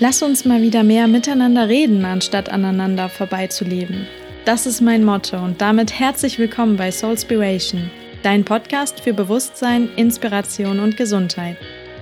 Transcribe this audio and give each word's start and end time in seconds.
Lass 0.00 0.22
uns 0.22 0.44
mal 0.44 0.60
wieder 0.60 0.82
mehr 0.82 1.06
miteinander 1.06 1.68
reden, 1.68 2.04
anstatt 2.04 2.48
aneinander 2.48 3.08
vorbeizuleben. 3.08 4.08
Das 4.44 4.66
ist 4.66 4.80
mein 4.80 5.04
Motto 5.04 5.36
und 5.36 5.60
damit 5.60 6.00
herzlich 6.00 6.36
willkommen 6.36 6.76
bei 6.76 6.90
Soulspiration, 6.90 7.92
dein 8.24 8.44
Podcast 8.44 8.98
für 8.98 9.14
Bewusstsein, 9.14 9.88
Inspiration 9.94 10.80
und 10.80 10.96
Gesundheit. 10.96 11.58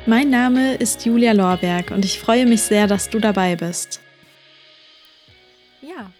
Mein 0.06 0.30
Name 0.30 0.74
ist 0.76 1.04
Julia 1.04 1.32
Lorberg 1.32 1.90
und 1.90 2.06
ich 2.06 2.18
freue 2.18 2.46
mich 2.46 2.62
sehr, 2.62 2.86
dass 2.86 3.10
du 3.10 3.18
dabei 3.18 3.56
bist. 3.56 4.00
Ja, 5.82 6.10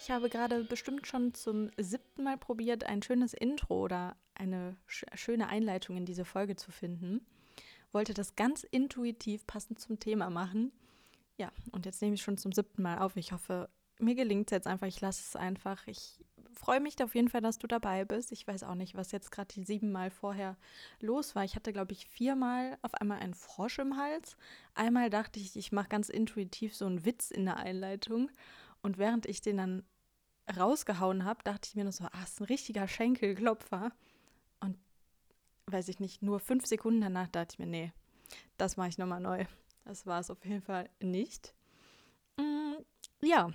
ich 0.00 0.10
habe 0.10 0.30
gerade 0.30 0.64
bestimmt 0.64 1.06
schon 1.06 1.34
zum 1.34 1.70
siebten 1.76 2.24
Mal 2.24 2.38
probiert, 2.38 2.84
ein 2.84 3.02
schönes 3.02 3.34
Intro 3.34 3.84
oder 3.84 4.16
eine 4.34 4.76
schöne 4.86 5.50
Einleitung 5.50 5.98
in 5.98 6.06
diese 6.06 6.24
Folge 6.24 6.56
zu 6.56 6.70
finden. 6.70 7.20
Wollte 7.92 8.14
das 8.14 8.34
ganz 8.34 8.62
intuitiv 8.62 9.46
passend 9.46 9.78
zum 9.78 10.00
Thema 10.00 10.30
machen 10.30 10.72
ja, 11.38 11.52
und 11.72 11.86
jetzt 11.86 12.02
nehme 12.02 12.14
ich 12.14 12.22
schon 12.22 12.36
zum 12.36 12.52
siebten 12.52 12.82
Mal 12.82 12.98
auf. 12.98 13.16
Ich 13.16 13.32
hoffe, 13.32 13.68
mir 13.98 14.14
gelingt 14.14 14.50
es 14.50 14.56
jetzt 14.56 14.66
einfach. 14.66 14.86
Ich 14.86 15.00
lasse 15.00 15.22
es 15.24 15.36
einfach. 15.36 15.86
Ich 15.86 16.20
freue 16.52 16.80
mich 16.80 17.02
auf 17.02 17.14
jeden 17.14 17.28
Fall, 17.28 17.40
dass 17.40 17.58
du 17.58 17.68
dabei 17.68 18.04
bist. 18.04 18.32
Ich 18.32 18.46
weiß 18.46 18.64
auch 18.64 18.74
nicht, 18.74 18.96
was 18.96 19.12
jetzt 19.12 19.30
gerade 19.30 19.54
die 19.54 19.64
sieben 19.64 19.92
Mal 19.92 20.10
vorher 20.10 20.56
los 21.00 21.36
war. 21.36 21.44
Ich 21.44 21.54
hatte, 21.54 21.72
glaube 21.72 21.92
ich, 21.92 22.06
viermal 22.06 22.76
auf 22.82 22.94
einmal 22.94 23.20
einen 23.20 23.34
Frosch 23.34 23.78
im 23.78 23.96
Hals. 23.96 24.36
Einmal 24.74 25.10
dachte 25.10 25.38
ich, 25.38 25.56
ich 25.56 25.70
mache 25.70 25.88
ganz 25.88 26.08
intuitiv 26.08 26.74
so 26.74 26.86
einen 26.86 27.04
Witz 27.04 27.30
in 27.30 27.44
der 27.44 27.58
Einleitung. 27.58 28.30
Und 28.82 28.98
während 28.98 29.26
ich 29.26 29.40
den 29.40 29.58
dann 29.58 29.84
rausgehauen 30.56 31.24
habe, 31.24 31.42
dachte 31.44 31.68
ich 31.68 31.76
mir 31.76 31.84
nur 31.84 31.92
so, 31.92 32.04
ah, 32.04 32.22
ist 32.24 32.40
ein 32.40 32.44
richtiger 32.44 32.88
Schenkelklopfer. 32.88 33.92
Und 34.58 34.76
weiß 35.66 35.88
ich 35.88 36.00
nicht, 36.00 36.22
nur 36.22 36.40
fünf 36.40 36.66
Sekunden 36.66 37.00
danach 37.00 37.28
dachte 37.28 37.54
ich 37.54 37.58
mir, 37.60 37.66
nee, 37.66 37.92
das 38.56 38.76
mache 38.76 38.88
ich 38.88 38.98
nochmal 38.98 39.20
neu. 39.20 39.44
Das 39.88 40.04
war 40.04 40.20
es 40.20 40.30
auf 40.30 40.44
jeden 40.44 40.60
Fall 40.60 40.90
nicht. 41.00 41.54
Mm, 42.36 42.74
ja, 43.22 43.50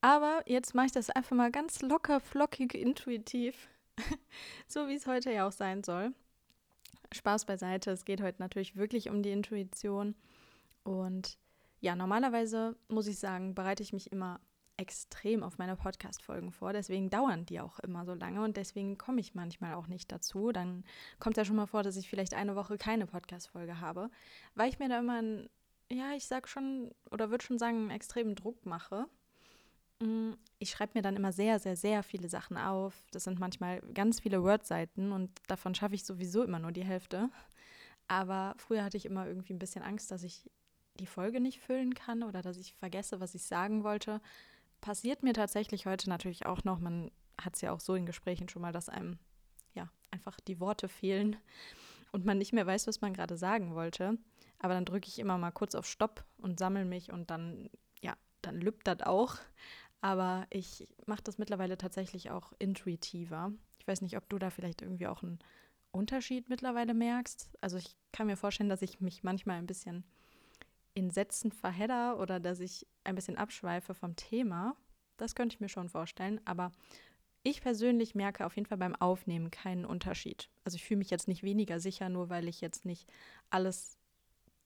aber 0.00 0.44
jetzt 0.46 0.76
mache 0.76 0.86
ich 0.86 0.92
das 0.92 1.10
einfach 1.10 1.34
mal 1.34 1.50
ganz 1.50 1.82
locker, 1.82 2.20
flockig, 2.20 2.72
intuitiv. 2.74 3.68
so 4.68 4.86
wie 4.86 4.94
es 4.94 5.08
heute 5.08 5.32
ja 5.32 5.48
auch 5.48 5.52
sein 5.52 5.82
soll. 5.82 6.14
Spaß 7.12 7.46
beiseite. 7.46 7.90
Es 7.90 8.04
geht 8.04 8.22
heute 8.22 8.40
natürlich 8.40 8.76
wirklich 8.76 9.10
um 9.10 9.24
die 9.24 9.32
Intuition. 9.32 10.14
Und 10.84 11.36
ja, 11.80 11.96
normalerweise 11.96 12.76
muss 12.86 13.08
ich 13.08 13.18
sagen, 13.18 13.56
bereite 13.56 13.82
ich 13.82 13.92
mich 13.92 14.12
immer 14.12 14.38
extrem 14.76 15.42
auf 15.42 15.58
meine 15.58 15.76
Podcast-Folgen 15.76 16.52
vor. 16.52 16.72
Deswegen 16.72 17.08
dauern 17.08 17.46
die 17.46 17.60
auch 17.60 17.78
immer 17.80 18.04
so 18.04 18.14
lange 18.14 18.42
und 18.42 18.56
deswegen 18.56 18.98
komme 18.98 19.20
ich 19.20 19.34
manchmal 19.34 19.74
auch 19.74 19.86
nicht 19.86 20.12
dazu. 20.12 20.52
Dann 20.52 20.84
kommt 21.18 21.36
ja 21.36 21.44
schon 21.44 21.56
mal 21.56 21.66
vor, 21.66 21.82
dass 21.82 21.96
ich 21.96 22.08
vielleicht 22.08 22.34
eine 22.34 22.56
Woche 22.56 22.76
keine 22.76 23.06
Podcast-Folge 23.06 23.80
habe, 23.80 24.10
weil 24.54 24.68
ich 24.68 24.78
mir 24.78 24.88
da 24.88 24.98
immer 24.98 25.22
ein 25.22 25.48
ja, 25.90 26.12
ich 26.14 26.26
sag 26.26 26.48
schon 26.48 26.90
oder 27.10 27.30
würde 27.30 27.44
schon 27.44 27.58
sagen, 27.58 27.76
einen 27.76 27.90
extremen 27.90 28.34
Druck 28.34 28.66
mache. 28.66 29.06
Mm, 30.00 30.32
ich 30.58 30.70
schreibe 30.70 30.92
mir 30.94 31.02
dann 31.02 31.16
immer 31.16 31.32
sehr, 31.32 31.58
sehr, 31.58 31.76
sehr 31.76 32.02
viele 32.02 32.28
Sachen 32.28 32.56
auf. 32.56 33.04
Das 33.12 33.24
sind 33.24 33.38
manchmal 33.38 33.80
ganz 33.94 34.20
viele 34.20 34.42
Word-Seiten 34.42 35.12
und 35.12 35.30
davon 35.48 35.74
schaffe 35.74 35.94
ich 35.94 36.04
sowieso 36.04 36.42
immer 36.42 36.58
nur 36.58 36.72
die 36.72 36.84
Hälfte. 36.84 37.30
Aber 38.08 38.54
früher 38.58 38.84
hatte 38.84 38.96
ich 38.96 39.06
immer 39.06 39.26
irgendwie 39.26 39.52
ein 39.54 39.58
bisschen 39.58 39.82
Angst, 39.82 40.10
dass 40.10 40.22
ich 40.22 40.50
die 40.98 41.06
Folge 41.06 41.40
nicht 41.40 41.60
füllen 41.60 41.94
kann 41.94 42.22
oder 42.22 42.42
dass 42.42 42.56
ich 42.56 42.74
vergesse, 42.74 43.20
was 43.20 43.34
ich 43.34 43.42
sagen 43.42 43.84
wollte. 43.84 44.20
Passiert 44.86 45.24
mir 45.24 45.32
tatsächlich 45.32 45.84
heute 45.86 46.08
natürlich 46.08 46.46
auch 46.46 46.62
noch. 46.62 46.78
Man 46.78 47.10
hat 47.40 47.56
es 47.56 47.60
ja 47.60 47.72
auch 47.72 47.80
so 47.80 47.96
in 47.96 48.06
Gesprächen 48.06 48.48
schon 48.48 48.62
mal, 48.62 48.70
dass 48.70 48.88
einem 48.88 49.18
ja 49.74 49.90
einfach 50.12 50.38
die 50.38 50.60
Worte 50.60 50.86
fehlen 50.86 51.34
und 52.12 52.24
man 52.24 52.38
nicht 52.38 52.52
mehr 52.52 52.68
weiß, 52.68 52.86
was 52.86 53.00
man 53.00 53.12
gerade 53.12 53.36
sagen 53.36 53.74
wollte. 53.74 54.16
Aber 54.60 54.74
dann 54.74 54.84
drücke 54.84 55.08
ich 55.08 55.18
immer 55.18 55.38
mal 55.38 55.50
kurz 55.50 55.74
auf 55.74 55.86
Stopp 55.86 56.24
und 56.38 56.60
sammle 56.60 56.84
mich 56.84 57.10
und 57.10 57.32
dann, 57.32 57.68
ja, 58.00 58.14
dann 58.42 58.60
lübt 58.60 58.86
das 58.86 59.00
auch. 59.00 59.34
Aber 60.02 60.46
ich 60.50 60.86
mache 61.04 61.24
das 61.24 61.36
mittlerweile 61.36 61.76
tatsächlich 61.76 62.30
auch 62.30 62.52
intuitiver. 62.60 63.50
Ich 63.80 63.88
weiß 63.88 64.02
nicht, 64.02 64.16
ob 64.16 64.28
du 64.28 64.38
da 64.38 64.50
vielleicht 64.50 64.82
irgendwie 64.82 65.08
auch 65.08 65.24
einen 65.24 65.40
Unterschied 65.90 66.48
mittlerweile 66.48 66.94
merkst. 66.94 67.50
Also 67.60 67.76
ich 67.76 67.96
kann 68.12 68.28
mir 68.28 68.36
vorstellen, 68.36 68.70
dass 68.70 68.82
ich 68.82 69.00
mich 69.00 69.24
manchmal 69.24 69.58
ein 69.58 69.66
bisschen 69.66 70.04
in 70.94 71.10
Sätzen 71.10 71.50
verhedder 71.50 72.20
oder 72.20 72.38
dass 72.40 72.60
ich 72.60 72.86
ein 73.04 73.16
bisschen 73.16 73.36
abschweife 73.36 73.92
vom 73.92 74.14
Thema. 74.14 74.76
Das 75.16 75.34
könnte 75.34 75.54
ich 75.54 75.60
mir 75.60 75.68
schon 75.68 75.88
vorstellen. 75.88 76.40
Aber 76.44 76.72
ich 77.42 77.60
persönlich 77.60 78.14
merke 78.14 78.44
auf 78.44 78.56
jeden 78.56 78.66
Fall 78.66 78.78
beim 78.78 78.96
Aufnehmen 78.96 79.50
keinen 79.50 79.84
Unterschied. 79.84 80.48
Also 80.64 80.76
ich 80.76 80.84
fühle 80.84 80.98
mich 80.98 81.10
jetzt 81.10 81.28
nicht 81.28 81.42
weniger 81.42 81.80
sicher, 81.80 82.08
nur 82.08 82.28
weil 82.28 82.48
ich 82.48 82.60
jetzt 82.60 82.84
nicht 82.84 83.08
alles 83.50 83.98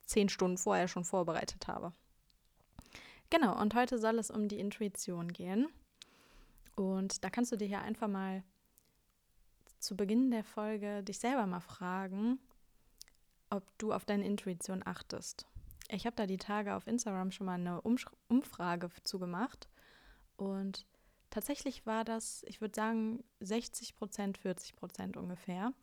zehn 0.07 0.29
Stunden 0.29 0.59
vorher 0.59 0.89
schon 0.89 1.05
vorbereitet 1.05 1.69
habe. 1.69 1.93
Genau, 3.29 3.61
und 3.61 3.75
heute 3.75 3.99
soll 3.99 4.19
es 4.19 4.31
um 4.31 4.49
die 4.49 4.59
Intuition 4.59 5.33
gehen. 5.33 5.69
Und 6.75 7.23
da 7.23 7.31
kannst 7.31 7.53
du 7.53 7.57
dir 7.57 7.69
hier 7.69 7.83
einfach 7.83 8.09
mal 8.09 8.43
zu 9.79 9.97
Beginn 9.97 10.31
der 10.31 10.45
Folge 10.45 11.03
dich 11.03 11.19
selber 11.19 11.47
mal 11.47 11.61
fragen, 11.61 12.39
ob 13.51 13.63
du 13.79 13.93
auf 13.93 14.05
deine 14.05 14.25
Intuition 14.25 14.83
achtest. 14.85 15.47
Ich 15.91 16.07
habe 16.07 16.17
da 16.17 16.27
die 16.27 16.39
Tage 16.39 16.75
auf 16.75 16.87
Instagram 16.87 17.31
schon 17.31 17.47
mal 17.47 17.55
eine 17.55 17.81
Umfrage 17.81 18.91
zugemacht 19.05 19.69
und 20.41 20.87
tatsächlich 21.29 21.85
war 21.85 22.03
das, 22.03 22.45
ich 22.49 22.63
würde 22.63 22.75
sagen, 22.75 23.23
60 23.41 23.95
Prozent, 23.95 24.39
40 24.39 24.75
Prozent 24.75 25.17
ungefähr. 25.19 25.75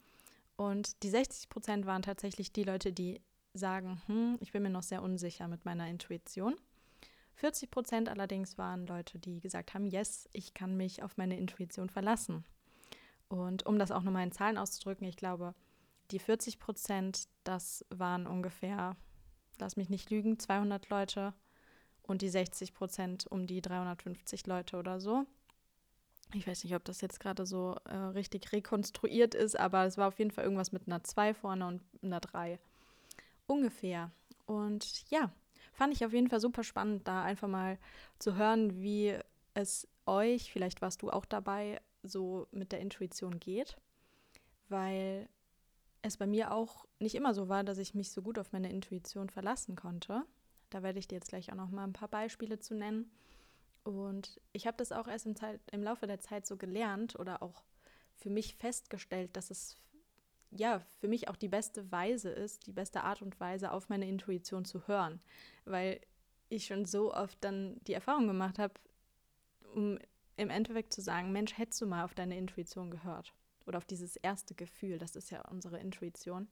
Und 0.55 1.03
die 1.03 1.11
60 1.11 1.47
Prozent 1.49 1.85
waren 1.85 2.01
tatsächlich 2.01 2.51
die 2.51 2.63
Leute, 2.63 2.91
die 2.91 3.21
sagen, 3.53 4.01
hm, 4.07 4.37
ich 4.39 4.51
bin 4.51 4.63
mir 4.63 4.71
noch 4.71 4.81
sehr 4.81 5.03
unsicher 5.03 5.47
mit 5.47 5.63
meiner 5.63 5.87
Intuition. 5.87 6.55
40 7.35 7.69
Prozent 7.69 8.09
allerdings 8.09 8.57
waren 8.57 8.87
Leute, 8.87 9.19
die 9.19 9.41
gesagt 9.41 9.75
haben, 9.75 9.85
yes, 9.85 10.27
ich 10.33 10.55
kann 10.55 10.75
mich 10.75 11.03
auf 11.03 11.17
meine 11.17 11.37
Intuition 11.37 11.91
verlassen. 11.91 12.43
Und 13.27 13.63
um 13.67 13.77
das 13.77 13.91
auch 13.91 14.01
nochmal 14.01 14.23
in 14.23 14.31
Zahlen 14.31 14.57
auszudrücken, 14.57 15.07
ich 15.07 15.17
glaube, 15.17 15.53
die 16.09 16.17
40 16.17 16.57
Prozent, 16.57 17.29
das 17.43 17.85
waren 17.89 18.25
ungefähr, 18.25 18.95
lass 19.59 19.75
mich 19.75 19.89
nicht 19.89 20.09
lügen, 20.09 20.39
200 20.39 20.89
Leute 20.89 21.35
und 22.07 22.21
die 22.21 22.29
60 22.29 22.73
Prozent 22.73 23.27
um 23.27 23.47
die 23.47 23.61
350 23.61 24.47
Leute 24.47 24.77
oder 24.77 24.99
so. 24.99 25.25
Ich 26.33 26.47
weiß 26.47 26.63
nicht, 26.63 26.75
ob 26.75 26.83
das 26.83 26.99
jetzt 27.01 27.19
gerade 27.19 27.45
so 27.45 27.75
äh, 27.85 27.95
richtig 27.95 28.51
rekonstruiert 28.51 29.33
ist, 29.33 29.57
aber 29.57 29.85
es 29.85 29.97
war 29.97 30.09
auf 30.09 30.19
jeden 30.19 30.31
Fall 30.31 30.43
irgendwas 30.43 30.71
mit 30.71 30.87
einer 30.87 31.03
2 31.03 31.33
vorne 31.33 31.67
und 31.67 31.81
einer 32.01 32.19
3 32.19 32.59
ungefähr. 33.45 34.11
Und 34.45 35.09
ja, 35.09 35.31
fand 35.71 35.93
ich 35.93 36.05
auf 36.05 36.13
jeden 36.13 36.29
Fall 36.29 36.41
super 36.41 36.63
spannend, 36.63 37.07
da 37.07 37.23
einfach 37.23 37.47
mal 37.47 37.77
zu 38.19 38.35
hören, 38.35 38.81
wie 38.81 39.17
es 39.53 39.87
euch, 40.05 40.51
vielleicht 40.51 40.81
warst 40.81 41.01
du 41.01 41.09
auch 41.09 41.25
dabei, 41.25 41.81
so 42.03 42.47
mit 42.51 42.71
der 42.71 42.79
Intuition 42.79 43.39
geht, 43.39 43.77
weil 44.69 45.29
es 46.01 46.17
bei 46.17 46.27
mir 46.27 46.51
auch 46.51 46.85
nicht 46.99 47.15
immer 47.15 47.33
so 47.33 47.49
war, 47.49 47.63
dass 47.63 47.77
ich 47.77 47.93
mich 47.93 48.11
so 48.11 48.21
gut 48.21 48.39
auf 48.39 48.51
meine 48.51 48.71
Intuition 48.71 49.29
verlassen 49.29 49.75
konnte. 49.75 50.23
Da 50.69 50.83
werde 50.83 50.99
ich 50.99 51.07
dir 51.07 51.15
jetzt 51.15 51.29
gleich 51.29 51.51
auch 51.51 51.55
noch 51.55 51.69
mal 51.69 51.83
ein 51.83 51.93
paar 51.93 52.09
Beispiele 52.09 52.59
zu 52.59 52.75
nennen. 52.75 53.11
Und 53.83 54.41
ich 54.51 54.67
habe 54.67 54.77
das 54.77 54.91
auch 54.91 55.07
erst 55.07 55.25
im, 55.25 55.35
Zeit, 55.35 55.61
im 55.71 55.81
Laufe 55.81 56.07
der 56.07 56.19
Zeit 56.19 56.45
so 56.45 56.57
gelernt 56.57 57.17
oder 57.17 57.41
auch 57.41 57.63
für 58.15 58.29
mich 58.29 58.55
festgestellt, 58.55 59.35
dass 59.37 59.49
es 59.49 59.77
ja, 60.51 60.79
für 60.99 61.07
mich 61.07 61.27
auch 61.27 61.35
die 61.35 61.47
beste 61.47 61.91
Weise 61.91 62.29
ist, 62.29 62.67
die 62.67 62.71
beste 62.71 63.03
Art 63.03 63.21
und 63.21 63.39
Weise, 63.39 63.71
auf 63.71 63.89
meine 63.89 64.07
Intuition 64.07 64.65
zu 64.65 64.87
hören. 64.87 65.19
Weil 65.65 65.99
ich 66.49 66.65
schon 66.65 66.85
so 66.85 67.13
oft 67.13 67.37
dann 67.41 67.79
die 67.85 67.93
Erfahrung 67.93 68.27
gemacht 68.27 68.59
habe, 68.59 68.73
um 69.73 69.99
im 70.37 70.49
Endeffekt 70.49 70.93
zu 70.93 71.01
sagen, 71.01 71.31
Mensch, 71.31 71.57
hättest 71.57 71.81
du 71.81 71.87
mal 71.87 72.05
auf 72.05 72.13
deine 72.13 72.37
Intuition 72.37 72.91
gehört? 72.91 73.33
Oder 73.65 73.79
auf 73.79 73.85
dieses 73.85 74.15
erste 74.15 74.55
Gefühl, 74.55 74.97
das 74.97 75.15
ist 75.15 75.29
ja 75.29 75.41
unsere 75.49 75.79
Intuition. 75.79 76.47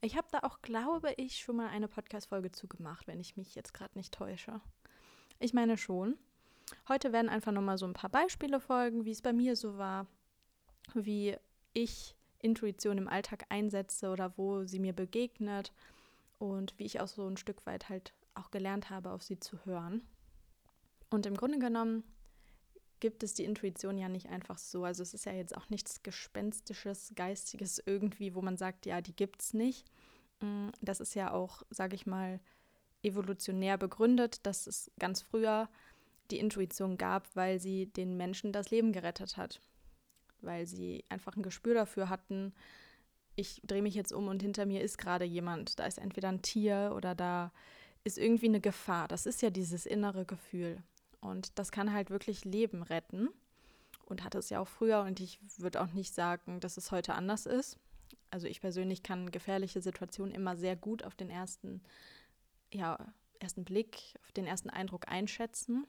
Ich 0.00 0.16
habe 0.16 0.28
da 0.30 0.40
auch, 0.40 0.60
glaube 0.62 1.12
ich, 1.16 1.38
schon 1.38 1.56
mal 1.56 1.68
eine 1.68 1.88
Podcast-Folge 1.88 2.52
zugemacht, 2.52 3.06
wenn 3.06 3.20
ich 3.20 3.36
mich 3.36 3.54
jetzt 3.54 3.74
gerade 3.74 3.96
nicht 3.96 4.12
täusche. 4.12 4.60
Ich 5.38 5.54
meine 5.54 5.76
schon. 5.76 6.16
Heute 6.88 7.12
werden 7.12 7.28
einfach 7.28 7.52
nochmal 7.52 7.78
so 7.78 7.86
ein 7.86 7.92
paar 7.92 8.10
Beispiele 8.10 8.60
folgen, 8.60 9.04
wie 9.04 9.12
es 9.12 9.22
bei 9.22 9.32
mir 9.32 9.56
so 9.56 9.78
war, 9.78 10.06
wie 10.94 11.36
ich 11.72 12.16
Intuition 12.40 12.98
im 12.98 13.08
Alltag 13.08 13.46
einsetze 13.48 14.10
oder 14.10 14.36
wo 14.36 14.64
sie 14.64 14.78
mir 14.78 14.92
begegnet 14.92 15.72
und 16.38 16.78
wie 16.78 16.84
ich 16.84 17.00
auch 17.00 17.08
so 17.08 17.26
ein 17.26 17.36
Stück 17.36 17.64
weit 17.66 17.88
halt 17.88 18.12
auch 18.34 18.50
gelernt 18.50 18.90
habe, 18.90 19.10
auf 19.10 19.22
sie 19.22 19.38
zu 19.38 19.64
hören. 19.64 20.02
Und 21.10 21.26
im 21.26 21.36
Grunde 21.36 21.58
genommen 21.58 22.04
gibt 23.06 23.22
es 23.22 23.34
die 23.34 23.44
Intuition 23.44 23.98
ja 23.98 24.08
nicht 24.08 24.28
einfach 24.28 24.58
so. 24.58 24.84
Also 24.84 25.02
es 25.02 25.14
ist 25.14 25.26
ja 25.26 25.32
jetzt 25.32 25.56
auch 25.56 25.68
nichts 25.70 26.02
Gespenstisches, 26.02 27.12
Geistiges 27.14 27.82
irgendwie, 27.84 28.34
wo 28.34 28.42
man 28.42 28.56
sagt, 28.56 28.86
ja, 28.86 29.00
die 29.00 29.14
gibt 29.14 29.40
es 29.42 29.54
nicht. 29.54 29.86
Mm, 30.40 30.68
das 30.80 31.00
ist 31.00 31.14
ja 31.14 31.32
auch, 31.32 31.62
sage 31.70 31.94
ich 31.94 32.06
mal, 32.06 32.40
evolutionär 33.02 33.78
begründet, 33.78 34.44
dass 34.44 34.66
es 34.66 34.90
ganz 34.98 35.22
früher 35.22 35.68
die 36.30 36.40
Intuition 36.40 36.98
gab, 36.98 37.34
weil 37.36 37.60
sie 37.60 37.86
den 37.86 38.16
Menschen 38.16 38.52
das 38.52 38.70
Leben 38.70 38.92
gerettet 38.92 39.36
hat 39.36 39.60
weil 40.42 40.66
sie 40.66 41.04
einfach 41.08 41.36
ein 41.36 41.42
Gespür 41.42 41.74
dafür 41.74 42.08
hatten, 42.08 42.54
ich 43.34 43.60
drehe 43.64 43.82
mich 43.82 43.94
jetzt 43.94 44.12
um 44.12 44.28
und 44.28 44.40
hinter 44.40 44.64
mir 44.64 44.80
ist 44.80 44.96
gerade 44.96 45.24
jemand. 45.24 45.78
Da 45.78 45.84
ist 45.84 45.98
entweder 45.98 46.28
ein 46.28 46.40
Tier 46.40 46.92
oder 46.96 47.14
da 47.14 47.52
ist 48.02 48.16
irgendwie 48.16 48.48
eine 48.48 48.60
Gefahr. 48.60 49.08
Das 49.08 49.26
ist 49.26 49.42
ja 49.42 49.50
dieses 49.50 49.84
innere 49.84 50.24
Gefühl. 50.24 50.82
Und 51.20 51.58
das 51.58 51.72
kann 51.72 51.92
halt 51.92 52.10
wirklich 52.10 52.44
Leben 52.44 52.82
retten. 52.82 53.28
Und 54.04 54.22
hat 54.22 54.36
es 54.36 54.50
ja 54.50 54.60
auch 54.60 54.68
früher. 54.68 55.02
Und 55.02 55.20
ich 55.20 55.40
würde 55.58 55.80
auch 55.80 55.92
nicht 55.92 56.14
sagen, 56.14 56.60
dass 56.60 56.76
es 56.76 56.92
heute 56.92 57.14
anders 57.14 57.46
ist. 57.46 57.78
Also 58.30 58.46
ich 58.46 58.60
persönlich 58.60 59.02
kann 59.02 59.30
gefährliche 59.30 59.80
Situationen 59.80 60.34
immer 60.34 60.56
sehr 60.56 60.76
gut 60.76 61.04
auf 61.04 61.14
den 61.14 61.30
ersten, 61.30 61.82
ja, 62.72 62.98
ersten 63.40 63.64
Blick, 63.64 64.14
auf 64.22 64.32
den 64.32 64.46
ersten 64.46 64.70
Eindruck 64.70 65.08
einschätzen. 65.08 65.86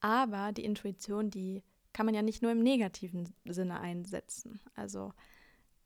Aber 0.00 0.52
die 0.52 0.64
Intuition, 0.64 1.30
die 1.30 1.62
kann 1.92 2.06
man 2.06 2.14
ja 2.14 2.22
nicht 2.22 2.42
nur 2.42 2.52
im 2.52 2.62
negativen 2.62 3.32
Sinne 3.44 3.80
einsetzen. 3.80 4.60
Also 4.74 5.12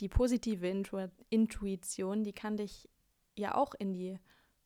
die 0.01 0.09
positive 0.09 0.67
Intu 0.67 1.09
Intuition, 1.29 2.25
die 2.25 2.33
kann 2.33 2.57
dich 2.57 2.89
ja 3.37 3.55
auch 3.55 3.75
in 3.75 3.93
die 3.93 4.19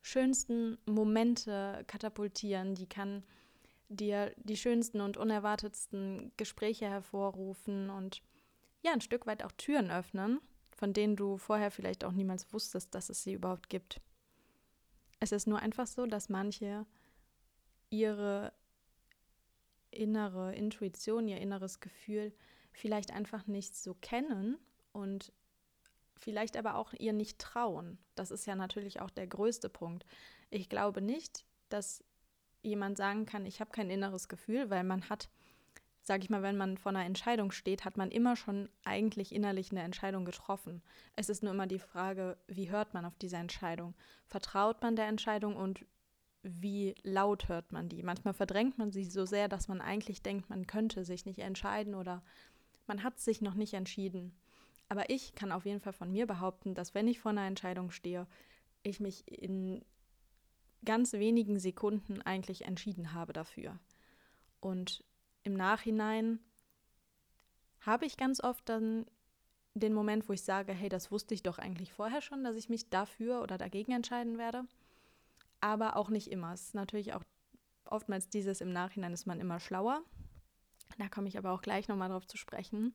schönsten 0.04 0.76
Momente 0.84 1.82
katapultieren, 1.86 2.74
die 2.74 2.86
kann 2.86 3.24
dir 3.88 4.34
die 4.36 4.56
schönsten 4.56 5.00
und 5.00 5.16
unerwartetsten 5.16 6.30
Gespräche 6.36 6.86
hervorrufen 6.86 7.88
und 7.88 8.22
ja, 8.82 8.92
ein 8.92 9.00
Stück 9.00 9.26
weit 9.26 9.42
auch 9.42 9.52
Türen 9.52 9.90
öffnen, 9.90 10.40
von 10.72 10.92
denen 10.92 11.16
du 11.16 11.38
vorher 11.38 11.70
vielleicht 11.70 12.04
auch 12.04 12.12
niemals 12.12 12.52
wusstest, 12.52 12.94
dass 12.94 13.08
es 13.08 13.22
sie 13.22 13.32
überhaupt 13.32 13.70
gibt. 13.70 14.02
Es 15.20 15.32
ist 15.32 15.46
nur 15.46 15.60
einfach 15.60 15.86
so, 15.86 16.04
dass 16.04 16.28
manche 16.28 16.84
ihre 17.88 18.52
innere 19.90 20.54
Intuition, 20.54 21.28
ihr 21.28 21.38
inneres 21.38 21.80
Gefühl 21.80 22.34
vielleicht 22.72 23.10
einfach 23.10 23.46
nicht 23.46 23.74
so 23.74 23.94
kennen 23.94 24.58
und 24.92 25.32
vielleicht 26.16 26.56
aber 26.56 26.76
auch 26.76 26.92
ihr 26.94 27.12
nicht 27.12 27.38
trauen. 27.38 27.98
Das 28.14 28.30
ist 28.30 28.46
ja 28.46 28.54
natürlich 28.54 29.00
auch 29.00 29.10
der 29.10 29.26
größte 29.26 29.68
Punkt. 29.68 30.06
Ich 30.50 30.68
glaube 30.68 31.00
nicht, 31.02 31.44
dass 31.68 32.04
jemand 32.62 32.96
sagen 32.96 33.26
kann, 33.26 33.46
ich 33.46 33.60
habe 33.60 33.70
kein 33.70 33.90
inneres 33.90 34.28
Gefühl, 34.28 34.70
weil 34.70 34.84
man 34.84 35.08
hat, 35.08 35.28
sage 36.02 36.22
ich 36.22 36.30
mal, 36.30 36.42
wenn 36.42 36.56
man 36.56 36.78
vor 36.78 36.90
einer 36.90 37.04
Entscheidung 37.04 37.50
steht, 37.50 37.84
hat 37.84 37.96
man 37.96 38.10
immer 38.10 38.36
schon 38.36 38.68
eigentlich 38.84 39.34
innerlich 39.34 39.70
eine 39.70 39.82
Entscheidung 39.82 40.24
getroffen. 40.24 40.82
Es 41.16 41.28
ist 41.28 41.42
nur 41.42 41.52
immer 41.52 41.66
die 41.66 41.78
Frage, 41.78 42.36
wie 42.46 42.70
hört 42.70 42.94
man 42.94 43.04
auf 43.04 43.16
diese 43.18 43.36
Entscheidung? 43.36 43.94
Vertraut 44.26 44.82
man 44.82 44.96
der 44.96 45.06
Entscheidung 45.06 45.56
und 45.56 45.84
wie 46.42 46.94
laut 47.02 47.48
hört 47.48 47.72
man 47.72 47.88
die? 47.88 48.02
Manchmal 48.02 48.34
verdrängt 48.34 48.76
man 48.76 48.92
sie 48.92 49.04
so 49.04 49.24
sehr, 49.24 49.48
dass 49.48 49.68
man 49.68 49.80
eigentlich 49.80 50.22
denkt, 50.22 50.50
man 50.50 50.66
könnte 50.66 51.04
sich 51.04 51.24
nicht 51.24 51.38
entscheiden 51.38 51.94
oder 51.94 52.22
man 52.86 53.02
hat 53.02 53.18
sich 53.18 53.40
noch 53.40 53.54
nicht 53.54 53.72
entschieden. 53.72 54.36
Aber 54.88 55.10
ich 55.10 55.34
kann 55.34 55.52
auf 55.52 55.64
jeden 55.64 55.80
Fall 55.80 55.92
von 55.92 56.12
mir 56.12 56.26
behaupten, 56.26 56.74
dass 56.74 56.94
wenn 56.94 57.08
ich 57.08 57.20
vor 57.20 57.30
einer 57.30 57.46
Entscheidung 57.46 57.90
stehe, 57.90 58.26
ich 58.82 59.00
mich 59.00 59.26
in 59.26 59.84
ganz 60.84 61.14
wenigen 61.14 61.58
Sekunden 61.58 62.20
eigentlich 62.22 62.66
entschieden 62.66 63.12
habe 63.12 63.32
dafür. 63.32 63.78
Und 64.60 65.04
im 65.42 65.54
Nachhinein 65.54 66.38
habe 67.80 68.06
ich 68.06 68.16
ganz 68.16 68.42
oft 68.42 68.68
dann 68.68 69.06
den 69.74 69.92
Moment, 69.92 70.28
wo 70.28 70.32
ich 70.32 70.42
sage, 70.42 70.72
hey, 70.72 70.88
das 70.88 71.10
wusste 71.10 71.34
ich 71.34 71.42
doch 71.42 71.58
eigentlich 71.58 71.92
vorher 71.92 72.20
schon, 72.20 72.44
dass 72.44 72.56
ich 72.56 72.68
mich 72.68 72.90
dafür 72.90 73.42
oder 73.42 73.58
dagegen 73.58 73.92
entscheiden 73.92 74.38
werde. 74.38 74.64
Aber 75.60 75.96
auch 75.96 76.10
nicht 76.10 76.30
immer. 76.30 76.52
Es 76.52 76.62
ist 76.62 76.74
natürlich 76.74 77.12
auch 77.14 77.22
oftmals 77.84 78.28
dieses 78.28 78.60
im 78.60 78.72
Nachhinein 78.72 79.12
ist 79.12 79.26
man 79.26 79.40
immer 79.40 79.60
schlauer. 79.60 80.02
Da 80.98 81.08
komme 81.08 81.28
ich 81.28 81.38
aber 81.38 81.50
auch 81.52 81.62
gleich 81.62 81.88
nochmal 81.88 82.08
drauf 82.08 82.26
zu 82.26 82.36
sprechen. 82.36 82.94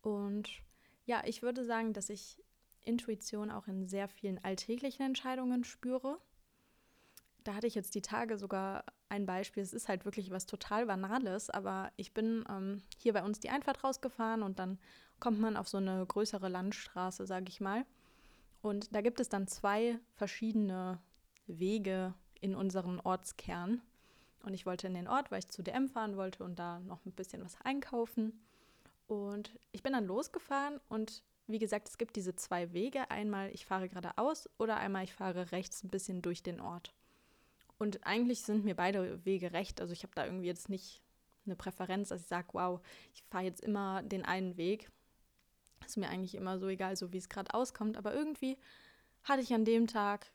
Und 0.00 0.62
ja, 1.10 1.22
ich 1.26 1.42
würde 1.42 1.64
sagen, 1.64 1.92
dass 1.92 2.08
ich 2.08 2.42
Intuition 2.82 3.50
auch 3.50 3.66
in 3.66 3.86
sehr 3.86 4.08
vielen 4.08 4.42
alltäglichen 4.42 5.04
Entscheidungen 5.04 5.64
spüre 5.64 6.18
da 7.44 7.54
hatte 7.54 7.66
ich 7.66 7.74
jetzt 7.74 7.94
die 7.94 8.02
Tage 8.02 8.38
sogar 8.38 8.84
ein 9.08 9.26
Beispiel. 9.26 9.62
Es 9.62 9.72
ist 9.72 9.88
halt 9.88 10.04
wirklich 10.04 10.30
was 10.30 10.46
total 10.46 10.86
Banales, 10.86 11.50
aber 11.50 11.90
ich 11.96 12.12
bin 12.12 12.44
ähm, 12.48 12.82
hier 12.98 13.12
bei 13.12 13.22
uns 13.22 13.40
die 13.40 13.50
Einfahrt 13.50 13.82
rausgefahren 13.82 14.42
und 14.42 14.58
dann 14.58 14.78
kommt 15.18 15.40
man 15.40 15.56
auf 15.56 15.68
so 15.68 15.78
eine 15.78 16.04
größere 16.06 16.48
Landstraße, 16.48 17.26
sage 17.26 17.46
ich 17.48 17.60
mal. 17.60 17.84
Und 18.62 18.94
da 18.94 19.00
gibt 19.00 19.20
es 19.20 19.28
dann 19.28 19.46
zwei 19.46 19.98
verschiedene 20.14 21.00
Wege 21.46 22.14
in 22.40 22.54
unseren 22.54 23.00
Ortskern. 23.00 23.82
Und 24.42 24.54
ich 24.54 24.64
wollte 24.64 24.86
in 24.86 24.94
den 24.94 25.08
Ort, 25.08 25.30
weil 25.30 25.40
ich 25.40 25.48
zu 25.48 25.62
DM 25.62 25.88
fahren 25.88 26.16
wollte 26.16 26.44
und 26.44 26.58
da 26.58 26.80
noch 26.80 27.04
ein 27.04 27.12
bisschen 27.12 27.44
was 27.44 27.60
einkaufen. 27.62 28.40
Und 29.10 29.58
ich 29.72 29.82
bin 29.82 29.92
dann 29.92 30.06
losgefahren 30.06 30.78
und 30.88 31.24
wie 31.48 31.58
gesagt, 31.58 31.88
es 31.88 31.98
gibt 31.98 32.14
diese 32.14 32.36
zwei 32.36 32.72
Wege. 32.72 33.10
Einmal 33.10 33.50
ich 33.50 33.66
fahre 33.66 33.88
geradeaus 33.88 34.48
oder 34.56 34.76
einmal 34.76 35.02
ich 35.02 35.12
fahre 35.12 35.50
rechts 35.50 35.82
ein 35.82 35.88
bisschen 35.88 36.22
durch 36.22 36.44
den 36.44 36.60
Ort. 36.60 36.94
Und 37.76 38.06
eigentlich 38.06 38.42
sind 38.42 38.64
mir 38.64 38.76
beide 38.76 39.24
Wege 39.24 39.52
recht. 39.52 39.80
Also 39.80 39.92
ich 39.92 40.04
habe 40.04 40.14
da 40.14 40.26
irgendwie 40.26 40.46
jetzt 40.46 40.68
nicht 40.68 41.02
eine 41.44 41.56
Präferenz, 41.56 42.10
dass 42.10 42.20
ich 42.20 42.28
sage, 42.28 42.50
wow, 42.52 42.80
ich 43.12 43.24
fahre 43.24 43.42
jetzt 43.42 43.62
immer 43.62 44.04
den 44.04 44.24
einen 44.24 44.56
Weg. 44.56 44.92
Ist 45.84 45.96
mir 45.96 46.08
eigentlich 46.08 46.36
immer 46.36 46.60
so 46.60 46.68
egal, 46.68 46.94
so 46.94 47.12
wie 47.12 47.18
es 47.18 47.28
gerade 47.28 47.52
auskommt. 47.52 47.96
Aber 47.96 48.14
irgendwie 48.14 48.58
hatte 49.24 49.42
ich 49.42 49.52
an 49.52 49.64
dem 49.64 49.88
Tag 49.88 50.30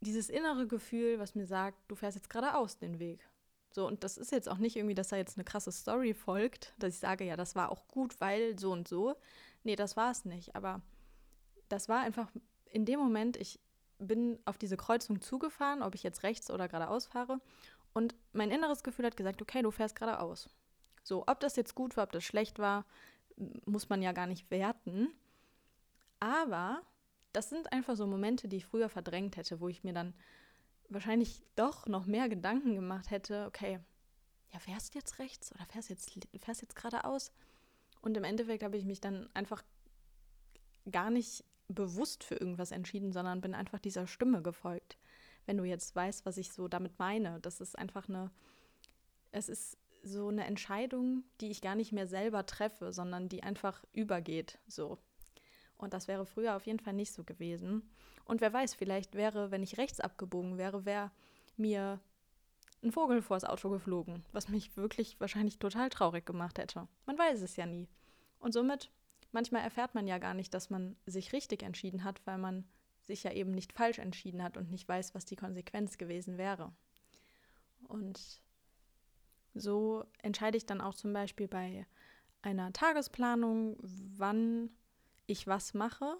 dieses 0.00 0.28
innere 0.28 0.66
Gefühl, 0.66 1.18
was 1.18 1.34
mir 1.34 1.46
sagt, 1.46 1.78
du 1.88 1.94
fährst 1.94 2.16
jetzt 2.16 2.28
geradeaus 2.28 2.76
den 2.76 2.98
Weg. 2.98 3.26
So, 3.74 3.88
und 3.88 4.04
das 4.04 4.16
ist 4.16 4.30
jetzt 4.30 4.48
auch 4.48 4.58
nicht 4.58 4.76
irgendwie, 4.76 4.94
dass 4.94 5.08
da 5.08 5.16
jetzt 5.16 5.36
eine 5.36 5.42
krasse 5.42 5.72
Story 5.72 6.14
folgt, 6.14 6.72
dass 6.78 6.94
ich 6.94 7.00
sage, 7.00 7.24
ja, 7.24 7.36
das 7.36 7.56
war 7.56 7.72
auch 7.72 7.88
gut, 7.88 8.20
weil 8.20 8.56
so 8.56 8.70
und 8.70 8.86
so. 8.86 9.16
Nee, 9.64 9.74
das 9.74 9.96
war 9.96 10.12
es 10.12 10.24
nicht. 10.24 10.54
Aber 10.54 10.80
das 11.68 11.88
war 11.88 12.00
einfach 12.02 12.30
in 12.66 12.84
dem 12.84 13.00
Moment, 13.00 13.36
ich 13.36 13.58
bin 13.98 14.38
auf 14.44 14.58
diese 14.58 14.76
Kreuzung 14.76 15.20
zugefahren, 15.20 15.82
ob 15.82 15.96
ich 15.96 16.04
jetzt 16.04 16.22
rechts 16.22 16.52
oder 16.52 16.68
geradeaus 16.68 17.06
fahre. 17.06 17.40
Und 17.92 18.14
mein 18.32 18.52
inneres 18.52 18.84
Gefühl 18.84 19.06
hat 19.06 19.16
gesagt, 19.16 19.42
okay, 19.42 19.60
du 19.62 19.72
fährst 19.72 19.96
geradeaus. 19.96 20.48
So, 21.02 21.24
ob 21.26 21.40
das 21.40 21.56
jetzt 21.56 21.74
gut 21.74 21.96
war, 21.96 22.04
ob 22.04 22.12
das 22.12 22.22
schlecht 22.22 22.60
war, 22.60 22.86
muss 23.66 23.88
man 23.88 24.02
ja 24.02 24.12
gar 24.12 24.28
nicht 24.28 24.52
werten. 24.52 25.08
Aber 26.20 26.80
das 27.32 27.50
sind 27.50 27.72
einfach 27.72 27.96
so 27.96 28.06
Momente, 28.06 28.46
die 28.46 28.58
ich 28.58 28.66
früher 28.66 28.88
verdrängt 28.88 29.36
hätte, 29.36 29.58
wo 29.58 29.68
ich 29.68 29.82
mir 29.82 29.92
dann 29.92 30.14
wahrscheinlich 30.88 31.42
doch 31.56 31.86
noch 31.86 32.06
mehr 32.06 32.28
Gedanken 32.28 32.74
gemacht 32.74 33.10
hätte, 33.10 33.46
okay, 33.46 33.80
ja, 34.52 34.58
fährst 34.58 34.94
jetzt 34.94 35.18
rechts 35.18 35.52
oder 35.52 35.66
fährst 35.66 35.90
jetzt, 35.90 36.10
fährst 36.40 36.62
jetzt 36.62 36.76
geradeaus? 36.76 37.32
Und 38.00 38.16
im 38.16 38.24
Endeffekt 38.24 38.62
habe 38.62 38.76
ich 38.76 38.84
mich 38.84 39.00
dann 39.00 39.28
einfach 39.34 39.64
gar 40.90 41.10
nicht 41.10 41.44
bewusst 41.68 42.24
für 42.24 42.36
irgendwas 42.36 42.70
entschieden, 42.70 43.12
sondern 43.12 43.40
bin 43.40 43.54
einfach 43.54 43.78
dieser 43.78 44.06
Stimme 44.06 44.42
gefolgt. 44.42 44.98
Wenn 45.46 45.56
du 45.56 45.64
jetzt 45.64 45.94
weißt, 45.94 46.26
was 46.26 46.36
ich 46.36 46.52
so 46.52 46.68
damit 46.68 46.98
meine, 46.98 47.40
das 47.40 47.60
ist 47.60 47.78
einfach 47.78 48.08
eine, 48.08 48.30
es 49.32 49.48
ist 49.48 49.78
so 50.02 50.28
eine 50.28 50.44
Entscheidung, 50.44 51.24
die 51.40 51.50
ich 51.50 51.62
gar 51.62 51.74
nicht 51.74 51.92
mehr 51.92 52.06
selber 52.06 52.46
treffe, 52.46 52.92
sondern 52.92 53.28
die 53.28 53.42
einfach 53.42 53.84
übergeht, 53.92 54.58
so. 54.66 54.98
Und 55.76 55.92
das 55.92 56.08
wäre 56.08 56.26
früher 56.26 56.56
auf 56.56 56.66
jeden 56.66 56.80
Fall 56.80 56.94
nicht 56.94 57.12
so 57.12 57.24
gewesen. 57.24 57.82
Und 58.24 58.40
wer 58.40 58.52
weiß, 58.52 58.74
vielleicht 58.74 59.14
wäre, 59.14 59.50
wenn 59.50 59.62
ich 59.62 59.76
rechts 59.78 60.00
abgebogen 60.00 60.56
wäre, 60.56 60.84
wäre 60.84 61.10
mir 61.56 62.00
ein 62.82 62.92
Vogel 62.92 63.22
vors 63.22 63.44
Auto 63.44 63.70
geflogen, 63.70 64.24
was 64.32 64.48
mich 64.48 64.76
wirklich 64.76 65.18
wahrscheinlich 65.20 65.58
total 65.58 65.88
traurig 65.90 66.26
gemacht 66.26 66.58
hätte. 66.58 66.86
Man 67.06 67.18
weiß 67.18 67.42
es 67.42 67.56
ja 67.56 67.66
nie. 67.66 67.88
Und 68.38 68.52
somit 68.52 68.90
manchmal 69.32 69.62
erfährt 69.62 69.94
man 69.94 70.06
ja 70.06 70.18
gar 70.18 70.34
nicht, 70.34 70.54
dass 70.54 70.70
man 70.70 70.96
sich 71.06 71.32
richtig 71.32 71.62
entschieden 71.62 72.04
hat, 72.04 72.20
weil 72.26 72.38
man 72.38 72.64
sich 73.02 73.22
ja 73.22 73.32
eben 73.32 73.52
nicht 73.52 73.72
falsch 73.72 73.98
entschieden 73.98 74.42
hat 74.42 74.56
und 74.56 74.70
nicht 74.70 74.88
weiß, 74.88 75.14
was 75.14 75.24
die 75.24 75.36
Konsequenz 75.36 75.98
gewesen 75.98 76.38
wäre. 76.38 76.72
Und 77.88 78.40
so 79.54 80.04
entscheide 80.22 80.56
ich 80.56 80.66
dann 80.66 80.80
auch 80.80 80.94
zum 80.94 81.12
Beispiel 81.12 81.48
bei 81.48 81.86
einer 82.42 82.72
Tagesplanung, 82.72 83.76
wann 83.80 84.70
ich 85.26 85.46
was 85.46 85.74
mache 85.74 86.16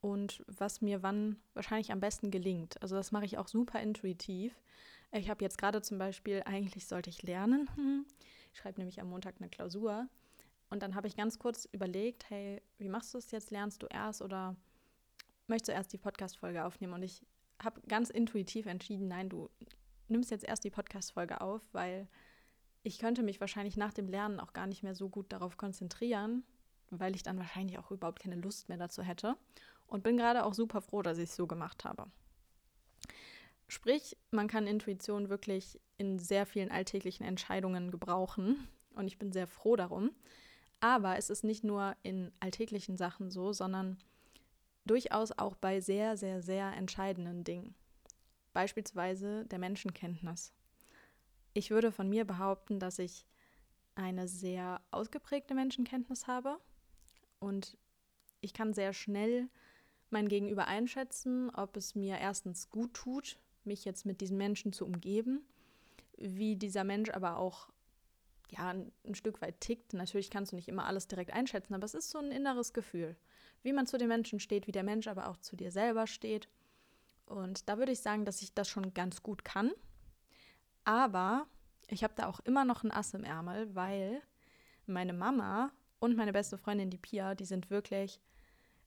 und 0.00 0.44
was 0.46 0.80
mir 0.80 1.02
wann 1.02 1.36
wahrscheinlich 1.54 1.92
am 1.92 2.00
besten 2.00 2.30
gelingt. 2.30 2.80
Also 2.82 2.96
das 2.96 3.12
mache 3.12 3.24
ich 3.24 3.38
auch 3.38 3.48
super 3.48 3.80
intuitiv. 3.80 4.60
Ich 5.12 5.28
habe 5.28 5.44
jetzt 5.44 5.58
gerade 5.58 5.82
zum 5.82 5.98
Beispiel, 5.98 6.42
eigentlich 6.44 6.86
sollte 6.86 7.10
ich 7.10 7.22
lernen. 7.22 7.68
Ich 8.52 8.60
schreibe 8.60 8.80
nämlich 8.80 9.00
am 9.00 9.10
Montag 9.10 9.36
eine 9.38 9.50
Klausur. 9.50 10.08
Und 10.70 10.82
dann 10.82 10.94
habe 10.94 11.06
ich 11.06 11.16
ganz 11.16 11.38
kurz 11.38 11.66
überlegt, 11.66 12.30
hey, 12.30 12.62
wie 12.78 12.88
machst 12.88 13.12
du 13.12 13.18
es 13.18 13.30
jetzt? 13.30 13.50
Lernst 13.50 13.82
du 13.82 13.86
erst 13.86 14.22
oder 14.22 14.56
möchtest 15.46 15.68
du 15.68 15.72
erst 15.72 15.92
die 15.92 15.98
Podcast-Folge 15.98 16.64
aufnehmen? 16.64 16.94
Und 16.94 17.02
ich 17.02 17.22
habe 17.62 17.82
ganz 17.82 18.08
intuitiv 18.08 18.64
entschieden, 18.66 19.08
nein, 19.08 19.28
du 19.28 19.50
nimmst 20.08 20.30
jetzt 20.30 20.44
erst 20.44 20.64
die 20.64 20.70
Podcast-Folge 20.70 21.42
auf, 21.42 21.62
weil 21.72 22.08
ich 22.82 22.98
könnte 22.98 23.22
mich 23.22 23.40
wahrscheinlich 23.40 23.76
nach 23.76 23.92
dem 23.92 24.08
Lernen 24.08 24.40
auch 24.40 24.52
gar 24.54 24.66
nicht 24.66 24.82
mehr 24.82 24.94
so 24.94 25.08
gut 25.08 25.32
darauf 25.32 25.56
konzentrieren, 25.56 26.42
weil 26.98 27.16
ich 27.16 27.22
dann 27.22 27.38
wahrscheinlich 27.38 27.78
auch 27.78 27.90
überhaupt 27.90 28.20
keine 28.20 28.36
Lust 28.36 28.68
mehr 28.68 28.78
dazu 28.78 29.02
hätte. 29.02 29.36
Und 29.86 30.02
bin 30.02 30.16
gerade 30.16 30.44
auch 30.44 30.54
super 30.54 30.80
froh, 30.80 31.02
dass 31.02 31.18
ich 31.18 31.30
es 31.30 31.36
so 31.36 31.46
gemacht 31.46 31.84
habe. 31.84 32.06
Sprich, 33.68 34.16
man 34.30 34.48
kann 34.48 34.66
Intuition 34.66 35.28
wirklich 35.28 35.80
in 35.96 36.18
sehr 36.18 36.46
vielen 36.46 36.70
alltäglichen 36.70 37.24
Entscheidungen 37.24 37.90
gebrauchen. 37.90 38.68
Und 38.94 39.06
ich 39.06 39.18
bin 39.18 39.32
sehr 39.32 39.46
froh 39.46 39.76
darum. 39.76 40.10
Aber 40.80 41.16
es 41.16 41.30
ist 41.30 41.44
nicht 41.44 41.64
nur 41.64 41.94
in 42.02 42.32
alltäglichen 42.40 42.96
Sachen 42.96 43.30
so, 43.30 43.52
sondern 43.52 43.98
durchaus 44.84 45.32
auch 45.32 45.56
bei 45.56 45.80
sehr, 45.80 46.16
sehr, 46.16 46.42
sehr 46.42 46.72
entscheidenden 46.72 47.44
Dingen. 47.44 47.74
beispielsweise 48.52 49.46
der 49.46 49.58
Menschenkenntnis. 49.58 50.52
Ich 51.54 51.70
würde 51.70 51.92
von 51.92 52.08
mir 52.08 52.24
behaupten, 52.24 52.78
dass 52.78 52.98
ich 52.98 53.26
eine 53.94 54.28
sehr 54.28 54.80
ausgeprägte 54.90 55.54
Menschenkenntnis 55.54 56.26
habe 56.26 56.58
und 57.42 57.76
ich 58.40 58.54
kann 58.54 58.72
sehr 58.72 58.92
schnell 58.92 59.48
mein 60.10 60.28
Gegenüber 60.28 60.66
einschätzen, 60.68 61.50
ob 61.50 61.76
es 61.76 61.94
mir 61.94 62.18
erstens 62.18 62.70
gut 62.70 62.94
tut, 62.94 63.38
mich 63.64 63.84
jetzt 63.84 64.06
mit 64.06 64.20
diesen 64.20 64.36
Menschen 64.36 64.72
zu 64.72 64.84
umgeben, 64.84 65.44
wie 66.16 66.56
dieser 66.56 66.84
Mensch 66.84 67.10
aber 67.10 67.38
auch 67.38 67.68
ja, 68.50 68.68
ein, 68.68 68.92
ein, 69.04 69.14
Stück 69.14 69.40
weit 69.40 69.60
tickt. 69.60 69.92
Natürlich 69.94 70.30
kannst 70.30 70.52
du 70.52 70.56
nicht 70.56 70.68
immer 70.68 70.86
alles 70.86 71.08
direkt 71.08 71.32
einschätzen, 71.32 71.74
aber 71.74 71.84
es 71.84 71.94
ist 71.94 72.10
so 72.10 72.18
ein 72.18 72.30
inneres 72.30 72.72
Gefühl, 72.72 73.16
wie 73.62 73.72
man 73.72 73.86
zu 73.86 73.98
den 73.98 74.08
Menschen 74.08 74.40
steht, 74.40 74.66
wie 74.66 74.72
der 74.72 74.82
Mensch 74.82 75.08
aber 75.08 75.28
auch 75.28 75.38
zu 75.38 75.56
dir 75.56 75.72
selber 75.72 76.06
steht. 76.06 76.48
Und 77.26 77.68
da 77.68 77.78
würde 77.78 77.92
ich 77.92 78.00
sagen, 78.00 78.24
dass 78.24 78.42
ich 78.42 78.54
das 78.54 78.68
schon 78.68 78.94
ganz 78.94 79.22
gut 79.22 79.44
kann. 79.44 79.72
Aber 80.84 81.46
ich 81.88 82.04
habe 82.04 82.14
da 82.14 82.26
auch 82.26 82.40
immer 82.40 82.64
noch 82.64 82.84
ein 82.84 82.90
Ass 82.90 83.14
im 83.14 83.24
Ärmel, 83.24 83.74
weil 83.74 84.20
meine 84.86 85.12
Mama 85.12 85.72
und 86.02 86.16
meine 86.16 86.32
beste 86.32 86.58
Freundin, 86.58 86.90
die 86.90 86.98
Pia, 86.98 87.36
die 87.36 87.44
sind 87.44 87.70
wirklich, 87.70 88.20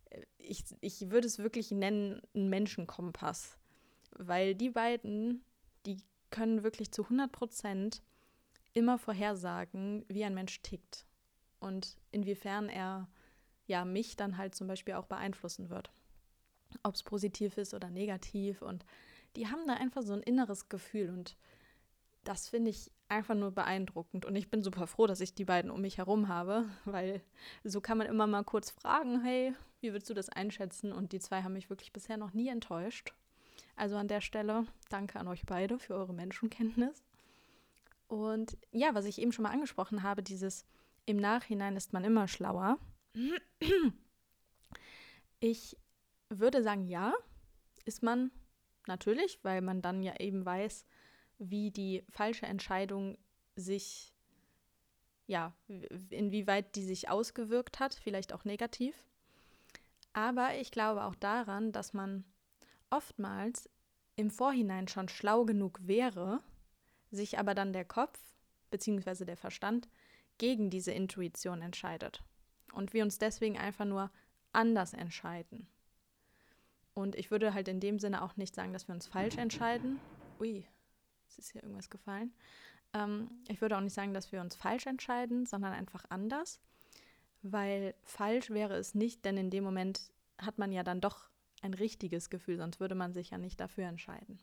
äh, 0.09 0.21
ich, 0.37 0.65
ich 0.81 1.09
würde 1.11 1.27
es 1.27 1.39
wirklich 1.39 1.71
nennen, 1.71 2.21
ein 2.35 2.49
Menschenkompass. 2.49 3.57
Weil 4.17 4.53
die 4.53 4.69
beiden, 4.69 5.41
die 5.85 5.95
können 6.29 6.63
wirklich 6.63 6.91
zu 6.91 7.03
100 7.03 7.31
Prozent 7.31 8.01
immer 8.73 8.97
vorhersagen, 8.97 10.03
wie 10.09 10.25
ein 10.25 10.33
Mensch 10.33 10.61
tickt 10.61 11.05
und 11.61 11.95
inwiefern 12.11 12.67
er 12.67 13.07
ja 13.65 13.85
mich 13.85 14.17
dann 14.17 14.37
halt 14.37 14.53
zum 14.53 14.67
Beispiel 14.67 14.95
auch 14.95 15.05
beeinflussen 15.05 15.69
wird. 15.69 15.93
Ob 16.83 16.95
es 16.95 17.03
positiv 17.03 17.57
ist 17.57 17.73
oder 17.73 17.89
negativ. 17.89 18.61
Und 18.61 18.85
die 19.37 19.47
haben 19.47 19.65
da 19.67 19.75
einfach 19.75 20.01
so 20.01 20.11
ein 20.11 20.21
inneres 20.21 20.67
Gefühl 20.67 21.11
und 21.11 21.37
das 22.25 22.49
finde 22.49 22.71
ich 22.71 22.91
einfach 23.07 23.35
nur 23.35 23.51
beeindruckend. 23.51 24.25
Und 24.25 24.35
ich 24.35 24.49
bin 24.49 24.63
super 24.63 24.87
froh, 24.87 25.07
dass 25.07 25.21
ich 25.21 25.35
die 25.35 25.45
beiden 25.45 25.71
um 25.71 25.81
mich 25.81 25.97
herum 25.97 26.27
habe, 26.27 26.65
weil 26.85 27.21
so 27.63 27.81
kann 27.81 27.97
man 27.97 28.07
immer 28.07 28.27
mal 28.27 28.43
kurz 28.43 28.71
fragen, 28.71 29.21
hey, 29.21 29.53
wie 29.81 29.91
würdest 29.91 30.09
du 30.09 30.13
das 30.13 30.29
einschätzen? 30.29 30.91
Und 30.91 31.11
die 31.11 31.19
zwei 31.19 31.43
haben 31.43 31.53
mich 31.53 31.69
wirklich 31.69 31.93
bisher 31.93 32.17
noch 32.17 32.33
nie 32.33 32.49
enttäuscht. 32.49 33.13
Also 33.75 33.97
an 33.97 34.07
der 34.07 34.21
Stelle 34.21 34.65
danke 34.89 35.19
an 35.19 35.27
euch 35.27 35.45
beide 35.45 35.79
für 35.79 35.95
eure 35.95 36.13
Menschenkenntnis. 36.13 37.03
Und 38.07 38.57
ja, 38.71 38.93
was 38.93 39.05
ich 39.05 39.19
eben 39.19 39.31
schon 39.31 39.43
mal 39.43 39.51
angesprochen 39.51 40.03
habe, 40.03 40.23
dieses 40.23 40.65
im 41.05 41.17
Nachhinein 41.17 41.75
ist 41.75 41.93
man 41.93 42.03
immer 42.03 42.27
schlauer. 42.27 42.77
Ich 45.41 45.77
würde 46.29 46.63
sagen, 46.63 46.87
ja, 46.87 47.13
ist 47.83 48.01
man 48.01 48.31
natürlich, 48.87 49.39
weil 49.43 49.61
man 49.61 49.81
dann 49.81 50.01
ja 50.01 50.15
eben 50.19 50.43
weiß, 50.43 50.85
wie 51.39 51.71
die 51.71 52.03
falsche 52.09 52.45
Entscheidung 52.45 53.17
sich, 53.55 54.13
ja, 55.27 55.53
inwieweit 56.09 56.75
die 56.75 56.83
sich 56.83 57.09
ausgewirkt 57.09 57.79
hat, 57.79 57.93
vielleicht 57.93 58.33
auch 58.33 58.45
negativ. 58.45 58.95
Aber 60.13 60.55
ich 60.55 60.71
glaube 60.71 61.03
auch 61.03 61.15
daran, 61.15 61.71
dass 61.71 61.93
man 61.93 62.23
oftmals 62.89 63.69
im 64.15 64.29
Vorhinein 64.29 64.87
schon 64.87 65.09
schlau 65.09 65.45
genug 65.45 65.79
wäre, 65.81 66.41
sich 67.11 67.37
aber 67.37 67.53
dann 67.53 67.73
der 67.73 67.85
Kopf 67.85 68.19
bzw. 68.69 69.25
der 69.25 69.37
Verstand 69.37 69.89
gegen 70.37 70.69
diese 70.69 70.91
Intuition 70.91 71.61
entscheidet. 71.61 72.23
Und 72.73 72.93
wir 72.93 73.03
uns 73.03 73.17
deswegen 73.17 73.57
einfach 73.57 73.85
nur 73.85 74.11
anders 74.51 74.93
entscheiden. 74.93 75.67
Und 76.93 77.15
ich 77.15 77.29
würde 77.29 77.53
halt 77.53 77.67
in 77.67 77.79
dem 77.81 77.99
Sinne 77.99 78.21
auch 78.23 78.37
nicht 78.37 78.55
sagen, 78.55 78.71
dass 78.71 78.87
wir 78.87 78.95
uns 78.95 79.07
falsch 79.07 79.37
entscheiden. 79.37 79.99
Ui, 80.39 80.65
es 81.37 81.45
ist 81.45 81.51
hier 81.51 81.63
irgendwas 81.63 81.89
gefallen. 81.89 82.33
Ähm, 82.93 83.29
ich 83.47 83.61
würde 83.61 83.77
auch 83.77 83.81
nicht 83.81 83.93
sagen, 83.93 84.13
dass 84.13 84.31
wir 84.31 84.41
uns 84.41 84.55
falsch 84.55 84.85
entscheiden, 84.85 85.45
sondern 85.45 85.73
einfach 85.73 86.05
anders. 86.09 86.59
Weil 87.41 87.93
falsch 88.03 88.49
wäre 88.49 88.75
es 88.75 88.95
nicht, 88.95 89.23
denn 89.25 89.37
in 89.37 89.49
dem 89.49 89.63
Moment 89.63 90.11
hat 90.37 90.57
man 90.57 90.71
ja 90.71 90.83
dann 90.83 91.01
doch 91.01 91.29
ein 91.61 91.73
richtiges 91.73 92.29
Gefühl, 92.29 92.57
sonst 92.57 92.79
würde 92.79 92.95
man 92.95 93.13
sich 93.13 93.31
ja 93.31 93.37
nicht 93.37 93.59
dafür 93.59 93.85
entscheiden. 93.85 94.39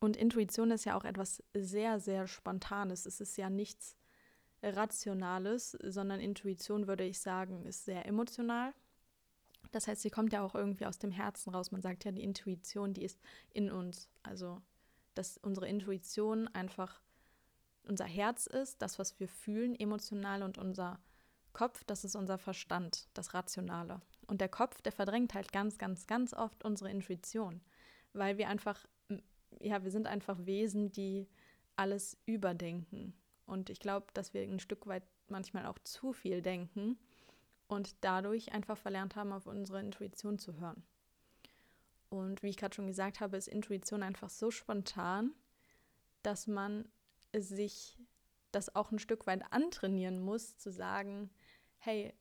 Und 0.00 0.16
Intuition 0.16 0.70
ist 0.70 0.84
ja 0.84 0.96
auch 0.96 1.04
etwas 1.04 1.42
sehr, 1.54 1.98
sehr 1.98 2.28
Spontanes. 2.28 3.06
Es 3.06 3.20
ist 3.20 3.36
ja 3.36 3.50
nichts 3.50 3.96
Rationales, 4.62 5.72
sondern 5.82 6.20
Intuition, 6.20 6.86
würde 6.86 7.04
ich 7.04 7.20
sagen, 7.20 7.64
ist 7.64 7.84
sehr 7.84 8.06
emotional. 8.06 8.72
Das 9.72 9.86
heißt, 9.86 10.02
sie 10.02 10.10
kommt 10.10 10.32
ja 10.32 10.42
auch 10.42 10.54
irgendwie 10.54 10.86
aus 10.86 10.98
dem 10.98 11.10
Herzen 11.10 11.50
raus. 11.50 11.72
Man 11.72 11.82
sagt 11.82 12.04
ja, 12.04 12.12
die 12.12 12.22
Intuition, 12.22 12.94
die 12.94 13.04
ist 13.04 13.20
in 13.50 13.70
uns. 13.70 14.08
Also, 14.22 14.62
dass 15.18 15.36
unsere 15.38 15.68
Intuition 15.68 16.48
einfach 16.48 17.02
unser 17.82 18.04
Herz 18.04 18.46
ist, 18.46 18.82
das, 18.82 18.98
was 18.98 19.18
wir 19.18 19.28
fühlen, 19.28 19.74
emotional 19.74 20.42
und 20.42 20.58
unser 20.58 20.98
Kopf, 21.52 21.84
das 21.84 22.04
ist 22.04 22.14
unser 22.14 22.38
Verstand, 22.38 23.08
das 23.14 23.34
Rationale. 23.34 24.00
Und 24.26 24.40
der 24.40 24.48
Kopf, 24.48 24.80
der 24.82 24.92
verdrängt 24.92 25.34
halt 25.34 25.52
ganz, 25.52 25.78
ganz, 25.78 26.06
ganz 26.06 26.34
oft 26.34 26.64
unsere 26.64 26.90
Intuition, 26.90 27.60
weil 28.12 28.38
wir 28.38 28.48
einfach 28.48 28.86
ja, 29.60 29.82
wir 29.84 29.90
sind 29.90 30.06
einfach 30.06 30.38
Wesen, 30.46 30.92
die 30.92 31.28
alles 31.76 32.16
überdenken. 32.26 33.14
Und 33.46 33.70
ich 33.70 33.80
glaube, 33.80 34.06
dass 34.14 34.34
wir 34.34 34.42
ein 34.42 34.60
Stück 34.60 34.86
weit 34.86 35.04
manchmal 35.28 35.66
auch 35.66 35.78
zu 35.80 36.12
viel 36.12 36.42
denken 36.42 36.98
und 37.66 37.96
dadurch 38.02 38.52
einfach 38.52 38.76
verlernt 38.76 39.16
haben, 39.16 39.32
auf 39.32 39.46
unsere 39.46 39.80
Intuition 39.80 40.38
zu 40.38 40.58
hören. 40.58 40.82
Und 42.10 42.42
wie 42.42 42.48
ich 42.48 42.56
gerade 42.56 42.74
schon 42.74 42.86
gesagt 42.86 43.20
habe, 43.20 43.36
ist 43.36 43.48
Intuition 43.48 44.02
einfach 44.02 44.30
so 44.30 44.50
spontan, 44.50 45.34
dass 46.22 46.46
man 46.46 46.88
sich 47.36 47.98
das 48.50 48.74
auch 48.74 48.90
ein 48.90 48.98
Stück 48.98 49.26
weit 49.26 49.42
antrainieren 49.52 50.20
muss, 50.20 50.56
zu 50.56 50.70
sagen, 50.70 51.30
hey, 51.78 52.14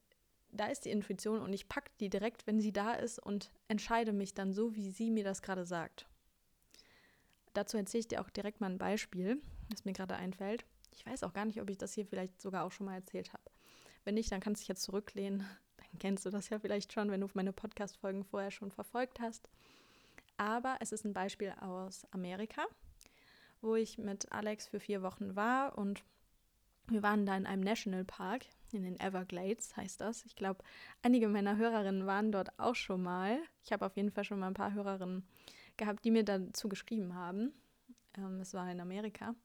da 0.50 0.68
ist 0.68 0.86
die 0.86 0.92
Intuition 0.92 1.42
und 1.42 1.54
ich 1.54 1.70
packe 1.70 1.92
die 2.00 2.10
direkt, 2.10 2.48
wenn 2.48 2.60
sie 2.60 2.74
da 2.74 2.94
ist 2.94 3.20
und 3.20 3.52
entscheide 3.68 4.14
mich 4.14 4.34
dann 4.34 4.54
so, 4.54 4.76
wie 4.76 4.90
sie 4.90 5.10
mir 5.10 5.24
das 5.24 5.42
gerade 5.42 5.66
sagt 5.66 6.08
dazu 7.58 7.78
erzähle 7.78 8.02
ich 8.02 8.08
dir 8.08 8.22
auch 8.22 8.30
direkt 8.30 8.62
mal 8.62 8.70
ein 8.70 8.78
Beispiel, 8.78 9.42
das 9.70 9.84
mir 9.84 9.94
gerade 9.94 10.16
einfällt. 10.16 10.66
Ich 10.92 11.06
weiß 11.06 11.24
auch 11.24 11.34
gar 11.34 11.46
nicht, 11.46 11.62
ob 11.62 11.70
ich 11.70 11.78
das 11.78 11.94
hier 11.94 12.06
vielleicht 12.06 12.40
sogar 12.42 12.64
auch 12.64 12.72
schon 12.72 12.86
mal 12.86 12.96
erzählt 12.96 13.34
habe. 13.34 13.44
Wenn 14.04 14.14
nicht, 14.14 14.32
dann 14.32 14.40
kannst 14.40 14.62
du 14.62 14.64
dich 14.64 14.70
jetzt 14.70 14.84
zurücklehnen. 14.84 15.40
Dann 15.78 16.00
kennst 16.00 16.26
du 16.26 16.30
das 16.30 16.50
ja 16.50 16.60
vielleicht 16.60 16.92
schon, 16.92 17.12
wenn 17.12 17.22
du 17.22 17.28
meine 17.34 17.54
Podcast-Folgen 17.54 18.26
vorher 18.26 18.52
schon 18.52 18.72
verfolgt 18.72 19.22
hast. 19.22 19.48
Aber 20.38 20.78
es 20.80 20.92
ist 20.92 21.06
ein 21.06 21.14
Beispiel 21.14 21.54
aus 21.60 22.06
Amerika, 22.12 22.66
wo 23.62 23.76
ich 23.76 23.98
mit 23.98 24.32
Alex 24.32 24.68
für 24.68 24.80
vier 24.80 25.02
Wochen 25.02 25.36
war 25.36 25.78
und 25.78 26.04
wir 26.90 27.04
waren 27.04 27.26
da 27.26 27.36
in 27.36 27.46
einem 27.46 27.64
Nationalpark, 27.64 28.46
in 28.72 28.84
den 28.84 29.00
Everglades 29.00 29.76
heißt 29.76 30.00
das. 30.00 30.26
Ich 30.26 30.36
glaube, 30.36 30.64
einige 31.02 31.28
meiner 31.28 31.58
Hörerinnen 31.58 32.06
waren 32.06 32.32
dort 32.32 32.58
auch 32.60 32.76
schon 32.76 33.04
mal. 33.04 33.40
Ich 33.64 33.72
habe 33.72 33.86
auf 33.86 33.96
jeden 33.98 34.12
Fall 34.12 34.24
schon 34.24 34.40
mal 34.40 34.48
ein 34.48 34.54
paar 34.54 34.74
Hörerinnen 34.74 35.28
gehabt, 35.76 36.06
die 36.06 36.12
mir 36.12 36.24
dazu 36.24 36.70
geschrieben 36.70 37.14
haben. 37.14 37.54
Ähm, 38.18 38.40
es 38.40 38.54
war 38.54 38.70
in 38.72 38.80
Amerika. 38.80 39.36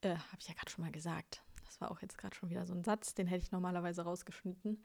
Äh, 0.00 0.16
Habe 0.16 0.38
ich 0.38 0.48
ja 0.48 0.54
gerade 0.54 0.70
schon 0.70 0.84
mal 0.84 0.92
gesagt. 0.92 1.42
Das 1.64 1.80
war 1.80 1.90
auch 1.90 2.00
jetzt 2.00 2.16
gerade 2.16 2.34
schon 2.34 2.50
wieder 2.50 2.66
so 2.66 2.72
ein 2.72 2.84
Satz, 2.84 3.14
den 3.14 3.26
hätte 3.26 3.44
ich 3.44 3.52
normalerweise 3.52 4.02
rausgeschnitten. 4.02 4.82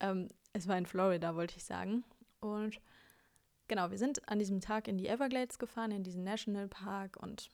Ähm, 0.00 0.28
es 0.52 0.68
war 0.68 0.78
in 0.78 0.86
Florida, 0.86 1.34
wollte 1.34 1.56
ich 1.56 1.64
sagen. 1.64 2.04
Und 2.40 2.80
genau, 3.72 3.90
wir 3.90 3.96
sind 3.96 4.28
an 4.28 4.38
diesem 4.38 4.60
Tag 4.60 4.86
in 4.86 4.98
die 4.98 5.08
Everglades 5.08 5.58
gefahren, 5.58 5.92
in 5.92 6.02
diesen 6.02 6.24
Nationalpark. 6.24 7.16
Und 7.16 7.48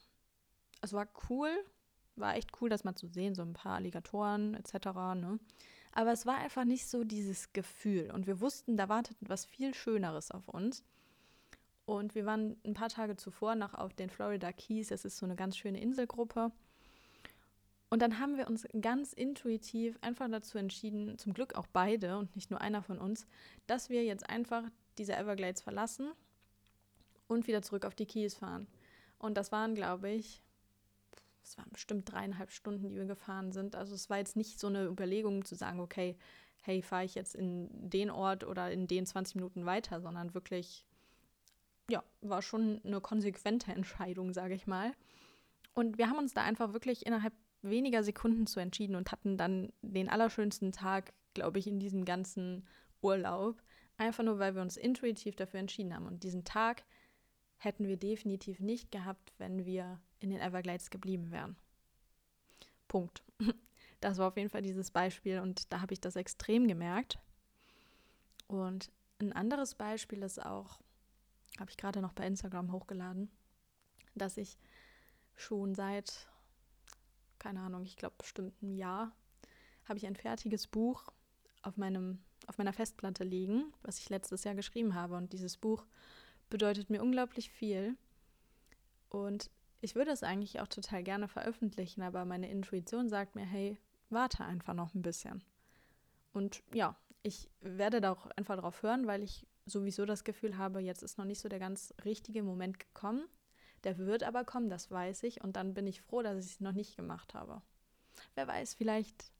es 0.81 0.91
war 0.91 1.07
cool, 1.29 1.49
war 2.17 2.35
echt 2.35 2.49
cool, 2.59 2.67
das 2.67 2.83
mal 2.83 2.93
zu 2.93 3.07
sehen, 3.07 3.35
so 3.35 3.41
ein 3.41 3.53
paar 3.53 3.75
Alligatoren 3.75 4.53
etc. 4.53 4.87
Ne? 5.15 5.39
Aber 5.93 6.11
es 6.11 6.25
war 6.25 6.35
einfach 6.35 6.65
nicht 6.65 6.89
so 6.89 7.05
dieses 7.05 7.53
Gefühl. 7.53 8.11
Und 8.11 8.27
wir 8.27 8.41
wussten, 8.41 8.75
da 8.75 8.89
wartet 8.89 9.15
was 9.21 9.45
viel 9.45 9.73
Schöneres 9.73 10.29
auf 10.29 10.49
uns. 10.49 10.83
Und 11.85 12.15
wir 12.15 12.25
waren 12.25 12.57
ein 12.65 12.73
paar 12.73 12.89
Tage 12.89 13.15
zuvor 13.15 13.55
noch 13.55 13.73
auf 13.73 13.93
den 13.93 14.09
Florida 14.09 14.51
Keys. 14.51 14.89
Das 14.89 15.05
ist 15.05 15.15
so 15.15 15.25
eine 15.25 15.37
ganz 15.37 15.55
schöne 15.55 15.79
Inselgruppe. 15.79 16.51
Und 17.89 18.01
dann 18.01 18.19
haben 18.19 18.35
wir 18.35 18.47
uns 18.47 18.67
ganz 18.81 19.13
intuitiv 19.13 19.97
einfach 20.01 20.29
dazu 20.29 20.57
entschieden, 20.57 21.17
zum 21.17 21.33
Glück 21.33 21.55
auch 21.55 21.67
beide 21.71 22.17
und 22.17 22.35
nicht 22.35 22.51
nur 22.51 22.59
einer 22.59 22.83
von 22.83 22.99
uns, 22.99 23.25
dass 23.67 23.89
wir 23.89 24.03
jetzt 24.03 24.29
einfach 24.29 24.63
diese 24.99 25.15
Everglades 25.15 25.61
verlassen 25.61 26.11
und 27.27 27.47
wieder 27.47 27.61
zurück 27.61 27.85
auf 27.85 27.95
die 27.95 28.05
Keys 28.05 28.35
fahren. 28.35 28.67
Und 29.17 29.35
das 29.35 29.51
waren, 29.51 29.75
glaube 29.75 30.09
ich, 30.09 30.43
es 31.43 31.57
waren 31.57 31.69
bestimmt 31.71 32.11
dreieinhalb 32.11 32.51
Stunden, 32.51 32.89
die 32.89 32.95
wir 32.95 33.05
gefahren 33.05 33.51
sind. 33.51 33.75
Also 33.75 33.95
es 33.95 34.09
war 34.09 34.17
jetzt 34.17 34.35
nicht 34.35 34.59
so 34.59 34.67
eine 34.67 34.85
Überlegung 34.85 35.45
zu 35.45 35.55
sagen, 35.55 35.79
okay, 35.79 36.17
hey, 36.61 36.81
fahre 36.81 37.05
ich 37.05 37.15
jetzt 37.15 37.35
in 37.35 37.69
den 37.71 38.11
Ort 38.11 38.43
oder 38.43 38.71
in 38.71 38.87
den 38.87 39.05
20 39.05 39.35
Minuten 39.35 39.65
weiter, 39.65 40.01
sondern 40.01 40.33
wirklich 40.33 40.85
ja, 41.89 42.03
war 42.21 42.41
schon 42.41 42.81
eine 42.83 43.01
konsequente 43.01 43.71
Entscheidung, 43.75 44.33
sage 44.33 44.53
ich 44.53 44.67
mal. 44.67 44.93
Und 45.73 45.97
wir 45.97 46.09
haben 46.09 46.17
uns 46.17 46.33
da 46.33 46.43
einfach 46.43 46.73
wirklich 46.73 47.05
innerhalb 47.05 47.33
weniger 47.61 48.03
Sekunden 48.03 48.47
zu 48.47 48.59
entschieden 48.59 48.95
und 48.95 49.11
hatten 49.11 49.37
dann 49.37 49.71
den 49.81 50.09
allerschönsten 50.09 50.71
Tag, 50.71 51.13
glaube 51.33 51.59
ich, 51.59 51.67
in 51.67 51.79
diesem 51.79 52.05
ganzen 52.05 52.65
Urlaub. 53.01 53.61
Einfach 53.99 54.23
nur, 54.23 54.39
weil 54.39 54.55
wir 54.55 54.63
uns 54.63 54.77
intuitiv 54.77 55.35
dafür 55.35 55.59
entschieden 55.59 55.93
haben. 55.93 56.07
Und 56.07 56.23
diesen 56.23 56.43
Tag, 56.43 56.83
hätten 57.57 57.87
wir 57.87 57.97
definitiv 57.97 58.59
nicht 58.61 58.91
gehabt, 58.91 59.33
wenn 59.37 59.65
wir 59.65 59.99
in 60.19 60.29
den 60.29 60.39
Everglades 60.39 60.89
geblieben 60.89 61.29
wären. 61.29 61.55
Punkt. 62.87 63.23
Das 64.01 64.17
war 64.17 64.29
auf 64.29 64.37
jeden 64.37 64.49
Fall 64.49 64.61
dieses 64.61 64.91
Beispiel 64.91 65.41
und 65.41 65.73
da 65.73 65.81
habe 65.81 65.91
ich 65.91 65.99
das 65.99 66.15
extrem 66.15 66.69
gemerkt. 66.69 67.19
Und 68.47 68.93
ein 69.19 69.33
anderes 69.33 69.75
Beispiel 69.75 70.23
ist 70.23 70.39
auch, 70.39 70.79
habe 71.59 71.69
ich 71.69 71.75
gerade 71.75 71.99
noch 71.99 72.13
bei 72.13 72.25
Instagram 72.25 72.71
hochgeladen, 72.71 73.29
dass 74.15 74.37
ich 74.37 74.57
schon 75.35 75.75
seit, 75.75 76.29
keine 77.39 77.59
Ahnung, 77.59 77.83
ich 77.83 77.97
glaube 77.97 78.15
bestimmt 78.17 78.61
ein 78.61 78.71
Jahr, 78.71 79.11
habe 79.83 79.97
ich 79.97 80.07
ein 80.07 80.15
fertiges 80.15 80.65
Buch 80.65 81.11
auf, 81.61 81.75
meinem, 81.75 82.23
auf 82.49 82.57
meiner 82.57 82.73
Festplatte 82.73 83.23
liegen, 83.23 83.71
was 83.83 83.99
ich 83.99 84.09
letztes 84.09 84.43
Jahr 84.43 84.55
geschrieben 84.55 84.95
habe. 84.95 85.15
Und 85.15 85.31
dieses 85.33 85.55
Buch 85.55 85.85
bedeutet 86.49 86.89
mir 86.89 87.01
unglaublich 87.01 87.51
viel. 87.51 87.95
Und 89.07 89.51
ich 89.81 89.95
würde 89.95 90.11
es 90.11 90.23
eigentlich 90.23 90.59
auch 90.59 90.67
total 90.67 91.03
gerne 91.03 91.27
veröffentlichen, 91.27 92.01
aber 92.01 92.25
meine 92.25 92.49
Intuition 92.49 93.07
sagt 93.07 93.35
mir, 93.35 93.45
hey, 93.45 93.77
warte 94.09 94.43
einfach 94.43 94.73
noch 94.73 94.93
ein 94.93 95.03
bisschen. 95.03 95.43
Und 96.33 96.63
ja, 96.73 96.95
ich 97.21 97.49
werde 97.61 98.01
da 98.01 98.11
auch 98.11 98.25
einfach 98.31 98.57
drauf 98.57 98.81
hören, 98.83 99.07
weil 99.07 99.23
ich 99.23 99.45
sowieso 99.65 100.05
das 100.05 100.23
Gefühl 100.23 100.57
habe, 100.57 100.79
jetzt 100.79 101.03
ist 101.03 101.17
noch 101.17 101.25
nicht 101.25 101.39
so 101.39 101.49
der 101.49 101.59
ganz 101.59 101.93
richtige 102.03 102.43
Moment 102.43 102.79
gekommen. 102.79 103.27
Der 103.83 103.97
wird 103.97 104.23
aber 104.23 104.43
kommen, 104.43 104.69
das 104.69 104.89
weiß 104.89 105.23
ich. 105.23 105.41
Und 105.43 105.55
dann 105.55 105.73
bin 105.73 105.87
ich 105.87 106.01
froh, 106.01 106.21
dass 106.21 106.43
ich 106.43 106.53
es 106.53 106.59
noch 106.59 106.73
nicht 106.73 106.97
gemacht 106.97 107.33
habe. 107.33 107.61
Wer 108.35 108.47
weiß, 108.47 108.73
vielleicht 108.73 109.31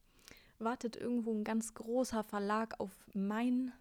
wartet 0.60 0.96
irgendwo 0.96 1.34
ein 1.34 1.44
ganz 1.44 1.74
großer 1.74 2.24
Verlag 2.24 2.80
auf 2.80 2.92
mein 3.14 3.72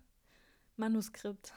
Manuskript. 0.76 1.52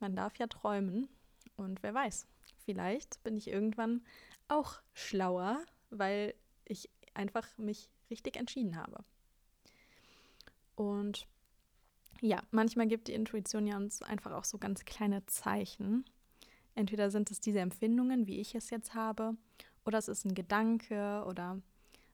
Man 0.00 0.16
darf 0.16 0.36
ja 0.36 0.46
träumen. 0.46 1.08
Und 1.56 1.82
wer 1.82 1.94
weiß, 1.94 2.26
vielleicht 2.64 3.22
bin 3.22 3.36
ich 3.36 3.48
irgendwann 3.48 4.04
auch 4.48 4.80
schlauer, 4.92 5.64
weil 5.90 6.34
ich 6.64 6.90
einfach 7.14 7.46
mich 7.56 7.88
richtig 8.10 8.36
entschieden 8.36 8.76
habe. 8.76 9.04
Und 10.74 11.26
ja, 12.20 12.42
manchmal 12.50 12.86
gibt 12.86 13.08
die 13.08 13.14
Intuition 13.14 13.66
ja 13.66 13.76
uns 13.76 14.02
einfach 14.02 14.32
auch 14.32 14.44
so 14.44 14.58
ganz 14.58 14.84
kleine 14.84 15.24
Zeichen. 15.26 16.04
Entweder 16.74 17.10
sind 17.10 17.30
es 17.30 17.40
diese 17.40 17.60
Empfindungen, 17.60 18.26
wie 18.26 18.38
ich 18.38 18.54
es 18.54 18.70
jetzt 18.70 18.94
habe, 18.94 19.36
oder 19.84 19.98
es 19.98 20.08
ist 20.08 20.24
ein 20.24 20.34
Gedanke 20.34 21.24
oder 21.26 21.60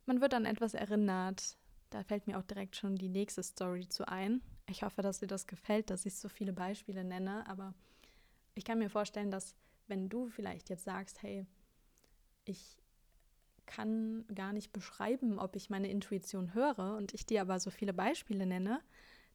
man 0.06 0.20
wird 0.20 0.34
an 0.34 0.44
etwas 0.44 0.74
erinnert. 0.74 1.56
Da 1.92 2.02
fällt 2.02 2.26
mir 2.26 2.38
auch 2.38 2.42
direkt 2.42 2.74
schon 2.74 2.96
die 2.96 3.10
nächste 3.10 3.42
Story 3.42 3.86
zu 3.86 4.08
ein. 4.08 4.40
Ich 4.66 4.82
hoffe, 4.82 5.02
dass 5.02 5.18
dir 5.18 5.26
das 5.26 5.46
gefällt, 5.46 5.90
dass 5.90 6.06
ich 6.06 6.14
so 6.14 6.30
viele 6.30 6.54
Beispiele 6.54 7.04
nenne, 7.04 7.46
aber 7.46 7.74
ich 8.54 8.64
kann 8.64 8.78
mir 8.78 8.88
vorstellen, 8.88 9.30
dass 9.30 9.54
wenn 9.88 10.08
du 10.08 10.30
vielleicht 10.30 10.70
jetzt 10.70 10.84
sagst, 10.84 11.22
hey, 11.22 11.46
ich 12.46 12.78
kann 13.66 14.24
gar 14.34 14.54
nicht 14.54 14.72
beschreiben, 14.72 15.38
ob 15.38 15.54
ich 15.54 15.68
meine 15.68 15.90
Intuition 15.90 16.54
höre 16.54 16.96
und 16.96 17.12
ich 17.12 17.26
dir 17.26 17.42
aber 17.42 17.60
so 17.60 17.70
viele 17.70 17.92
Beispiele 17.92 18.46
nenne, 18.46 18.80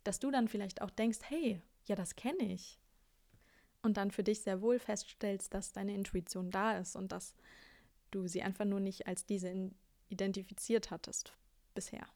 dass 0.04 0.18
du 0.18 0.32
dann 0.32 0.48
vielleicht 0.48 0.82
auch 0.82 0.90
denkst, 0.90 1.20
hey, 1.30 1.62
ja, 1.86 1.96
das 1.96 2.16
kenne 2.16 2.52
ich. 2.52 2.80
Und 3.84 3.98
dann 3.98 4.10
für 4.10 4.24
dich 4.24 4.42
sehr 4.42 4.62
wohl 4.64 4.80
feststellst, 4.80 5.54
dass 5.54 5.74
deine 5.74 5.94
Intuition 5.94 6.50
da 6.50 6.80
ist 6.80 6.96
und 6.96 7.12
dass 7.12 7.36
du 8.10 8.28
sie 8.28 8.42
einfach 8.42 8.66
nur 8.66 8.80
nicht 8.80 9.06
als 9.06 9.28
diese 9.28 9.72
identifiziert 10.10 10.90
hattest 10.90 11.34
bisher. 11.76 12.08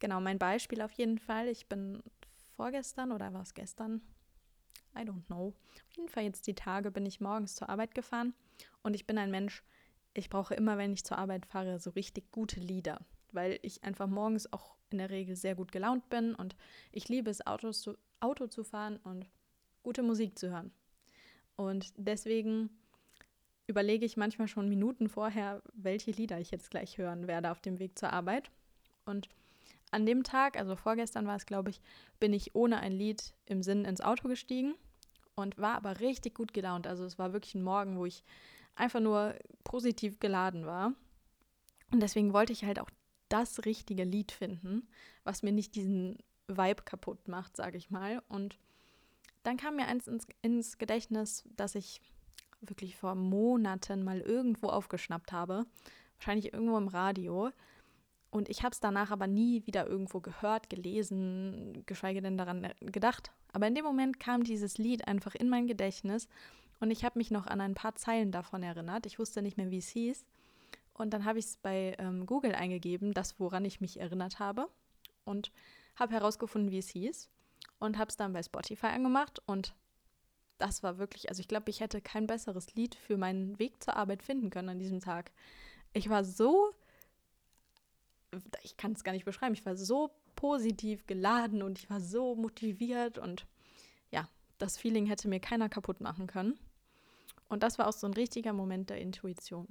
Genau, 0.00 0.20
mein 0.20 0.38
Beispiel 0.38 0.80
auf 0.80 0.92
jeden 0.92 1.18
Fall. 1.18 1.46
Ich 1.48 1.68
bin 1.68 2.02
vorgestern 2.56 3.12
oder 3.12 3.32
war 3.32 3.42
es 3.42 3.54
gestern? 3.54 4.00
I 4.96 5.02
don't 5.02 5.24
know. 5.26 5.54
Auf 5.88 5.96
jeden 5.96 6.08
Fall 6.08 6.24
jetzt 6.24 6.46
die 6.46 6.54
Tage 6.54 6.90
bin 6.90 7.06
ich 7.06 7.20
morgens 7.20 7.54
zur 7.54 7.68
Arbeit 7.68 7.94
gefahren 7.94 8.34
und 8.82 8.94
ich 8.94 9.06
bin 9.06 9.18
ein 9.18 9.30
Mensch, 9.30 9.62
ich 10.14 10.28
brauche 10.28 10.54
immer, 10.54 10.78
wenn 10.78 10.92
ich 10.92 11.04
zur 11.04 11.18
Arbeit 11.18 11.46
fahre, 11.46 11.78
so 11.78 11.90
richtig 11.90 12.32
gute 12.32 12.58
Lieder, 12.58 13.00
weil 13.30 13.60
ich 13.62 13.84
einfach 13.84 14.08
morgens 14.08 14.52
auch 14.52 14.74
in 14.90 14.98
der 14.98 15.10
Regel 15.10 15.36
sehr 15.36 15.54
gut 15.54 15.70
gelaunt 15.70 16.08
bin 16.08 16.34
und 16.34 16.56
ich 16.90 17.08
liebe 17.08 17.30
es, 17.30 17.46
Autos 17.46 17.82
zu, 17.82 17.96
Auto 18.18 18.48
zu 18.48 18.64
fahren 18.64 18.98
und 19.04 19.28
gute 19.82 20.02
Musik 20.02 20.38
zu 20.38 20.50
hören. 20.50 20.72
Und 21.56 21.92
deswegen 21.96 22.70
überlege 23.66 24.04
ich 24.04 24.16
manchmal 24.16 24.48
schon 24.48 24.68
Minuten 24.68 25.08
vorher, 25.08 25.62
welche 25.74 26.10
Lieder 26.10 26.40
ich 26.40 26.50
jetzt 26.50 26.70
gleich 26.70 26.98
hören 26.98 27.28
werde 27.28 27.50
auf 27.52 27.60
dem 27.60 27.78
Weg 27.78 27.98
zur 27.98 28.12
Arbeit. 28.12 28.50
Und 29.04 29.28
an 29.90 30.06
dem 30.06 30.22
Tag, 30.22 30.56
also 30.56 30.76
vorgestern 30.76 31.26
war 31.26 31.36
es, 31.36 31.46
glaube 31.46 31.70
ich, 31.70 31.80
bin 32.18 32.32
ich 32.32 32.54
ohne 32.54 32.78
ein 32.78 32.92
Lied 32.92 33.34
im 33.46 33.62
Sinn 33.62 33.84
ins 33.84 34.00
Auto 34.00 34.28
gestiegen 34.28 34.74
und 35.34 35.58
war 35.58 35.74
aber 35.76 36.00
richtig 36.00 36.34
gut 36.34 36.54
gelaunt. 36.54 36.86
Also 36.86 37.04
es 37.04 37.18
war 37.18 37.32
wirklich 37.32 37.54
ein 37.54 37.62
Morgen, 37.62 37.98
wo 37.98 38.06
ich 38.06 38.24
einfach 38.76 39.00
nur 39.00 39.34
positiv 39.64 40.20
geladen 40.20 40.66
war. 40.66 40.92
Und 41.92 42.00
deswegen 42.00 42.32
wollte 42.32 42.52
ich 42.52 42.64
halt 42.64 42.78
auch 42.78 42.90
das 43.28 43.64
richtige 43.64 44.04
Lied 44.04 44.32
finden, 44.32 44.88
was 45.24 45.42
mir 45.42 45.52
nicht 45.52 45.74
diesen 45.74 46.18
Vibe 46.46 46.82
kaputt 46.84 47.28
macht, 47.28 47.56
sage 47.56 47.78
ich 47.78 47.90
mal. 47.90 48.22
Und 48.28 48.58
dann 49.42 49.56
kam 49.56 49.76
mir 49.76 49.86
eins 49.86 50.06
ins, 50.06 50.26
ins 50.42 50.78
Gedächtnis, 50.78 51.44
dass 51.56 51.74
ich 51.74 52.00
wirklich 52.60 52.96
vor 52.96 53.14
Monaten 53.14 54.04
mal 54.04 54.20
irgendwo 54.20 54.68
aufgeschnappt 54.68 55.32
habe. 55.32 55.66
Wahrscheinlich 56.18 56.52
irgendwo 56.52 56.76
im 56.76 56.88
Radio. 56.88 57.50
Und 58.30 58.48
ich 58.48 58.62
habe 58.62 58.72
es 58.72 58.80
danach 58.80 59.10
aber 59.10 59.26
nie 59.26 59.66
wieder 59.66 59.86
irgendwo 59.86 60.20
gehört, 60.20 60.70
gelesen, 60.70 61.82
geschweige 61.86 62.22
denn 62.22 62.38
daran 62.38 62.72
gedacht. 62.80 63.32
Aber 63.52 63.66
in 63.66 63.74
dem 63.74 63.84
Moment 63.84 64.20
kam 64.20 64.44
dieses 64.44 64.78
Lied 64.78 65.08
einfach 65.08 65.34
in 65.34 65.48
mein 65.48 65.66
Gedächtnis 65.66 66.28
und 66.80 66.90
ich 66.90 67.04
habe 67.04 67.18
mich 67.18 67.30
noch 67.30 67.46
an 67.46 67.60
ein 67.60 67.74
paar 67.74 67.94
Zeilen 67.94 68.32
davon 68.32 68.62
erinnert. 68.62 69.04
Ich 69.06 69.18
wusste 69.18 69.42
nicht 69.42 69.56
mehr, 69.56 69.70
wie 69.70 69.78
es 69.78 69.88
hieß. 69.88 70.24
Und 70.94 71.10
dann 71.10 71.24
habe 71.24 71.38
ich 71.38 71.44
es 71.44 71.56
bei 71.56 71.94
ähm, 71.98 72.26
Google 72.26 72.54
eingegeben, 72.54 73.12
das, 73.12 73.38
woran 73.38 73.64
ich 73.64 73.80
mich 73.80 74.00
erinnert 74.00 74.38
habe. 74.38 74.68
Und 75.24 75.52
habe 75.96 76.14
herausgefunden, 76.14 76.70
wie 76.70 76.78
es 76.78 76.88
hieß. 76.88 77.28
Und 77.78 77.98
habe 77.98 78.08
es 78.08 78.16
dann 78.16 78.32
bei 78.32 78.42
Spotify 78.42 78.86
angemacht. 78.86 79.42
Und 79.46 79.74
das 80.58 80.82
war 80.82 80.98
wirklich, 80.98 81.28
also 81.28 81.40
ich 81.40 81.48
glaube, 81.48 81.70
ich 81.70 81.80
hätte 81.80 82.00
kein 82.00 82.26
besseres 82.26 82.74
Lied 82.74 82.94
für 82.94 83.18
meinen 83.18 83.58
Weg 83.58 83.82
zur 83.82 83.96
Arbeit 83.96 84.22
finden 84.22 84.50
können 84.50 84.70
an 84.70 84.78
diesem 84.78 85.00
Tag. 85.00 85.32
Ich 85.92 86.08
war 86.08 86.24
so, 86.24 86.74
ich 88.62 88.76
kann 88.76 88.92
es 88.92 89.04
gar 89.04 89.12
nicht 89.12 89.24
beschreiben, 89.24 89.54
ich 89.54 89.66
war 89.66 89.76
so 89.76 90.10
positiv 90.36 91.06
geladen 91.06 91.62
und 91.62 91.78
ich 91.78 91.90
war 91.90 92.00
so 92.00 92.34
motiviert 92.34 93.18
und 93.18 93.46
ja, 94.10 94.28
das 94.58 94.78
Feeling 94.78 95.06
hätte 95.06 95.28
mir 95.28 95.40
keiner 95.40 95.68
kaputt 95.68 96.00
machen 96.00 96.26
können. 96.26 96.58
Und 97.48 97.62
das 97.62 97.78
war 97.78 97.88
auch 97.88 97.92
so 97.92 98.06
ein 98.06 98.14
richtiger 98.14 98.52
Moment 98.52 98.90
der 98.90 99.00
Intuition. 99.00 99.66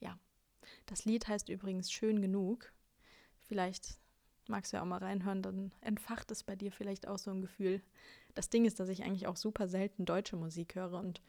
Ja, 0.00 0.18
das 0.84 1.04
Lied 1.04 1.26
heißt 1.28 1.48
übrigens 1.48 1.90
Schön 1.90 2.20
genug. 2.20 2.72
Vielleicht 3.40 3.98
magst 4.48 4.72
du 4.72 4.76
ja 4.76 4.82
auch 4.82 4.86
mal 4.86 4.98
reinhören, 4.98 5.42
dann 5.42 5.72
entfacht 5.80 6.30
es 6.30 6.42
bei 6.42 6.56
dir 6.56 6.70
vielleicht 6.70 7.08
auch 7.08 7.18
so 7.18 7.30
ein 7.30 7.40
Gefühl. 7.40 7.82
Das 8.34 8.50
Ding 8.50 8.64
ist, 8.64 8.78
dass 8.78 8.88
ich 8.88 9.02
eigentlich 9.02 9.26
auch 9.26 9.36
super 9.36 9.66
selten 9.66 10.04
deutsche 10.04 10.36
Musik 10.36 10.74
höre 10.74 10.98
und 10.98 11.22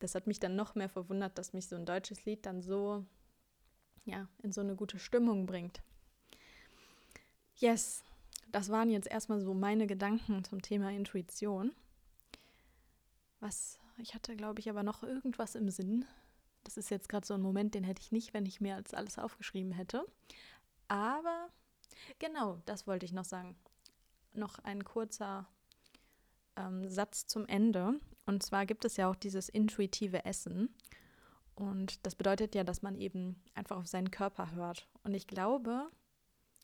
das 0.00 0.14
hat 0.14 0.26
mich 0.26 0.40
dann 0.40 0.56
noch 0.56 0.74
mehr 0.74 0.88
verwundert, 0.88 1.38
dass 1.38 1.52
mich 1.52 1.68
so 1.68 1.76
ein 1.76 1.86
deutsches 1.86 2.24
Lied 2.24 2.44
dann 2.44 2.60
so, 2.60 3.06
ja, 4.04 4.28
in 4.42 4.52
so 4.52 4.60
eine 4.60 4.74
gute 4.74 4.98
Stimmung 4.98 5.46
bringt. 5.46 5.82
Yes, 7.56 8.04
das 8.50 8.70
waren 8.70 8.90
jetzt 8.90 9.08
erstmal 9.08 9.40
so 9.40 9.54
meine 9.54 9.86
Gedanken 9.86 10.44
zum 10.44 10.62
Thema 10.62 10.90
Intuition. 10.90 11.72
Was 13.40 13.78
ich 13.98 14.14
hatte, 14.14 14.36
glaube 14.36 14.60
ich, 14.60 14.68
aber 14.68 14.82
noch 14.82 15.02
irgendwas 15.02 15.54
im 15.54 15.70
Sinn. 15.70 16.04
Das 16.64 16.76
ist 16.76 16.90
jetzt 16.90 17.08
gerade 17.08 17.26
so 17.26 17.34
ein 17.34 17.42
Moment, 17.42 17.74
den 17.74 17.84
hätte 17.84 18.02
ich 18.02 18.12
nicht, 18.12 18.34
wenn 18.34 18.46
ich 18.46 18.60
mehr 18.60 18.76
als 18.76 18.94
alles 18.94 19.18
aufgeschrieben 19.18 19.72
hätte. 19.72 20.04
Aber 20.88 21.48
genau, 22.18 22.60
das 22.66 22.86
wollte 22.86 23.06
ich 23.06 23.12
noch 23.12 23.24
sagen. 23.24 23.56
Noch 24.34 24.58
ein 24.60 24.84
kurzer 24.84 25.46
ähm, 26.56 26.88
Satz 26.88 27.26
zum 27.26 27.46
Ende. 27.46 28.00
Und 28.26 28.42
zwar 28.42 28.66
gibt 28.66 28.84
es 28.84 28.96
ja 28.96 29.10
auch 29.10 29.16
dieses 29.16 29.48
intuitive 29.48 30.24
Essen. 30.24 30.74
Und 31.62 32.04
das 32.04 32.16
bedeutet 32.16 32.56
ja, 32.56 32.64
dass 32.64 32.82
man 32.82 32.96
eben 32.98 33.40
einfach 33.54 33.76
auf 33.76 33.86
seinen 33.86 34.10
Körper 34.10 34.50
hört. 34.50 34.88
Und 35.04 35.14
ich 35.14 35.28
glaube, 35.28 35.88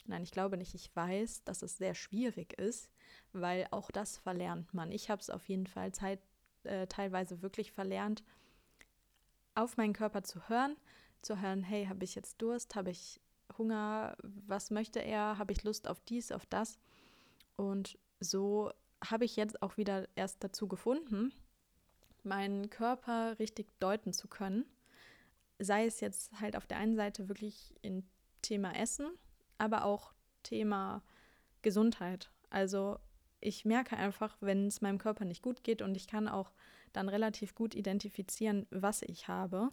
nein, 0.07 0.25
ich 0.25 0.33
glaube 0.33 0.57
nicht, 0.59 0.75
ich 0.75 0.91
weiß, 0.97 1.45
dass 1.45 1.63
es 1.63 1.77
sehr 1.77 1.95
schwierig 1.95 2.59
ist, 2.59 2.91
weil 3.33 3.69
auch 3.71 3.93
das 3.93 4.17
verlernt 4.17 4.75
man. 4.75 4.91
Ich 4.91 5.09
habe 5.09 5.21
es 5.21 5.31
auf 5.31 5.49
jeden 5.49 5.69
Fall 5.69 5.93
Zeit, 5.93 6.19
äh, 6.65 6.89
teilweise 6.89 7.43
wirklich 7.43 7.71
verlernt, 7.71 8.25
auf 9.55 9.77
meinen 9.77 9.93
Körper 9.93 10.25
zu 10.25 10.49
hören, 10.49 10.77
zu 11.23 11.41
hören, 11.41 11.63
hey, 11.63 11.87
habe 11.87 12.03
ich 12.03 12.17
jetzt 12.17 12.43
Durst, 12.43 12.75
habe 12.75 12.91
ich 12.91 13.21
Hunger, 13.57 14.17
was 14.25 14.73
möchte 14.73 14.99
er, 14.99 15.39
habe 15.39 15.53
ich 15.53 15.63
Lust 15.63 15.87
auf 15.87 16.01
dies, 16.01 16.33
auf 16.33 16.45
das. 16.47 16.77
Und 17.55 17.97
so 18.19 18.73
habe 19.05 19.25
ich 19.25 19.37
jetzt 19.37 19.63
auch 19.63 19.77
wieder 19.77 20.09
erst 20.17 20.43
dazu 20.43 20.67
gefunden, 20.67 21.33
meinen 22.25 22.69
Körper 22.69 23.39
richtig 23.39 23.69
deuten 23.79 24.13
zu 24.13 24.27
können. 24.27 24.65
Sei 25.59 25.87
es 25.87 26.01
jetzt 26.01 26.40
halt 26.40 26.57
auf 26.57 26.66
der 26.66 26.79
einen 26.79 26.97
Seite 26.97 27.29
wirklich 27.29 27.75
in 27.83 28.09
Thema 28.42 28.75
Essen, 28.77 29.11
aber 29.59 29.85
auch 29.85 30.12
Thema 30.42 31.03
Gesundheit. 31.62 32.31
Also 32.51 32.99
ich 33.40 33.64
merke 33.64 33.97
einfach, 33.97 34.37
wenn 34.40 34.66
es 34.66 34.81
meinem 34.81 34.99
Körper 34.99 35.25
nicht 35.25 35.42
gut 35.42 35.64
geht 35.64 35.83
und 35.83 35.97
ich 35.97 36.07
kann 36.07 36.29
auch 36.29 36.53
dann 36.92 37.09
relativ 37.09 37.55
gut 37.55 37.75
identifizieren, 37.75 38.66
was 38.71 39.03
ich 39.03 39.29
habe 39.29 39.71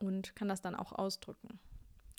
und 0.00 0.36
kann 0.36 0.48
das 0.48 0.62
dann 0.62 0.74
auch 0.74 0.92
ausdrücken. 0.92 1.58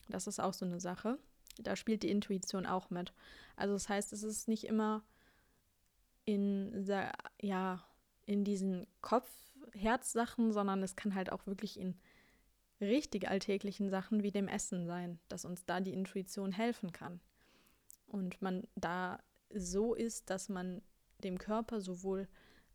Das 0.09 0.27
ist 0.27 0.39
auch 0.39 0.53
so 0.53 0.65
eine 0.65 0.79
Sache. 0.79 1.17
Da 1.59 1.75
spielt 1.75 2.03
die 2.03 2.11
Intuition 2.11 2.65
auch 2.65 2.89
mit. 2.89 3.13
Also 3.55 3.73
das 3.73 3.89
heißt, 3.89 4.13
es 4.13 4.23
ist 4.23 4.47
nicht 4.47 4.65
immer 4.65 5.03
in, 6.25 6.85
ja, 7.41 7.83
in 8.25 8.43
diesen 8.43 8.87
Kopf-Herz-Sachen, 9.01 10.51
sondern 10.51 10.83
es 10.83 10.95
kann 10.95 11.15
halt 11.15 11.31
auch 11.31 11.47
wirklich 11.47 11.79
in 11.79 11.99
richtig 12.81 13.27
alltäglichen 13.27 13.89
Sachen 13.89 14.23
wie 14.23 14.31
dem 14.31 14.47
Essen 14.47 14.85
sein, 14.85 15.19
dass 15.27 15.45
uns 15.45 15.65
da 15.65 15.79
die 15.79 15.93
Intuition 15.93 16.51
helfen 16.51 16.91
kann. 16.91 17.19
Und 18.07 18.41
man 18.41 18.67
da 18.75 19.19
so 19.53 19.93
ist, 19.93 20.29
dass 20.29 20.49
man 20.49 20.81
dem 21.23 21.37
Körper 21.37 21.81
sowohl 21.81 22.27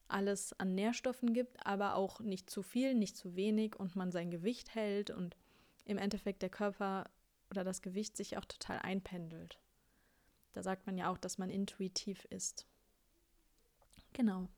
alles 0.08 0.58
an 0.58 0.74
Nährstoffen 0.74 1.32
gibt, 1.32 1.66
aber 1.66 1.94
auch 1.94 2.20
nicht 2.20 2.50
zu 2.50 2.62
viel, 2.62 2.94
nicht 2.94 3.16
zu 3.16 3.36
wenig 3.36 3.76
und 3.76 3.96
man 3.96 4.12
sein 4.12 4.30
Gewicht 4.30 4.74
hält 4.74 5.10
und 5.10 5.36
im 5.84 5.98
Endeffekt 5.98 6.42
der 6.42 6.50
Körper 6.50 7.10
oder 7.50 7.64
das 7.64 7.82
Gewicht 7.82 8.16
sich 8.16 8.36
auch 8.36 8.44
total 8.44 8.78
einpendelt. 8.80 9.58
Da 10.52 10.62
sagt 10.62 10.86
man 10.86 10.96
ja 10.96 11.10
auch, 11.10 11.18
dass 11.18 11.38
man 11.38 11.50
intuitiv 11.50 12.24
ist. 12.26 12.66
Genau. 14.12 14.48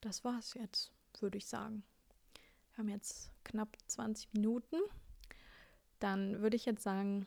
Das 0.00 0.24
war's 0.24 0.54
jetzt, 0.54 0.92
würde 1.20 1.38
ich 1.38 1.46
sagen. 1.46 1.82
Haben 2.80 2.88
jetzt 2.88 3.30
knapp 3.44 3.76
20 3.88 4.32
Minuten. 4.32 4.76
Dann 5.98 6.40
würde 6.40 6.56
ich 6.56 6.64
jetzt 6.64 6.82
sagen, 6.82 7.26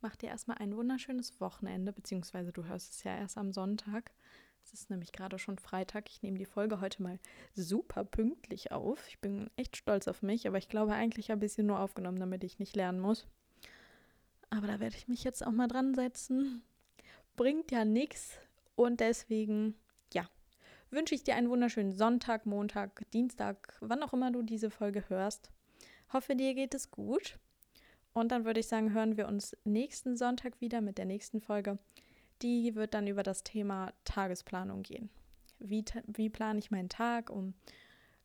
mach 0.00 0.16
dir 0.16 0.28
erstmal 0.28 0.58
ein 0.58 0.74
wunderschönes 0.74 1.40
Wochenende, 1.40 1.92
beziehungsweise 1.92 2.50
du 2.52 2.64
hörst 2.64 2.94
es 2.94 3.04
ja 3.04 3.16
erst 3.16 3.38
am 3.38 3.52
Sonntag. 3.52 4.10
Es 4.64 4.72
ist 4.72 4.90
nämlich 4.90 5.12
gerade 5.12 5.38
schon 5.38 5.56
Freitag. 5.56 6.10
Ich 6.10 6.22
nehme 6.22 6.36
die 6.36 6.46
Folge 6.46 6.80
heute 6.80 7.00
mal 7.00 7.20
super 7.54 8.02
pünktlich 8.02 8.72
auf. 8.72 9.06
Ich 9.06 9.20
bin 9.20 9.50
echt 9.54 9.76
stolz 9.76 10.08
auf 10.08 10.20
mich, 10.20 10.48
aber 10.48 10.58
ich 10.58 10.68
glaube 10.68 10.94
eigentlich 10.94 11.30
ein 11.30 11.38
bisschen 11.38 11.68
nur 11.68 11.78
aufgenommen, 11.78 12.18
damit 12.18 12.42
ich 12.42 12.58
nicht 12.58 12.74
lernen 12.74 12.98
muss. 12.98 13.28
Aber 14.50 14.66
da 14.66 14.80
werde 14.80 14.96
ich 14.96 15.06
mich 15.06 15.22
jetzt 15.22 15.46
auch 15.46 15.52
mal 15.52 15.68
dran 15.68 15.94
setzen. 15.94 16.64
Bringt 17.36 17.70
ja 17.70 17.84
nichts. 17.84 18.36
Und 18.74 18.98
deswegen, 18.98 19.76
ja, 20.12 20.28
wünsche 20.90 21.14
ich 21.14 21.22
dir 21.22 21.36
einen 21.36 21.50
wunderschönen 21.50 21.92
Sonntag, 21.92 22.46
Montag, 22.46 23.08
Dienstag, 23.12 23.76
wann 23.80 24.02
auch 24.02 24.12
immer 24.12 24.30
du 24.30 24.42
diese 24.42 24.70
Folge 24.70 25.08
hörst. 25.08 25.50
Hoffe, 26.12 26.34
dir 26.34 26.54
geht 26.54 26.74
es 26.74 26.90
gut. 26.90 27.38
Und 28.12 28.32
dann 28.32 28.44
würde 28.44 28.60
ich 28.60 28.66
sagen, 28.66 28.92
hören 28.92 29.16
wir 29.16 29.28
uns 29.28 29.56
nächsten 29.64 30.16
Sonntag 30.16 30.60
wieder 30.60 30.80
mit 30.80 30.98
der 30.98 31.04
nächsten 31.04 31.40
Folge. 31.40 31.78
Die 32.42 32.74
wird 32.74 32.94
dann 32.94 33.06
über 33.06 33.22
das 33.22 33.44
Thema 33.44 33.92
Tagesplanung 34.04 34.82
gehen. 34.82 35.10
Wie, 35.58 35.84
wie 36.06 36.30
plane 36.30 36.58
ich 36.58 36.70
meinen 36.70 36.88
Tag, 36.88 37.30
um 37.30 37.54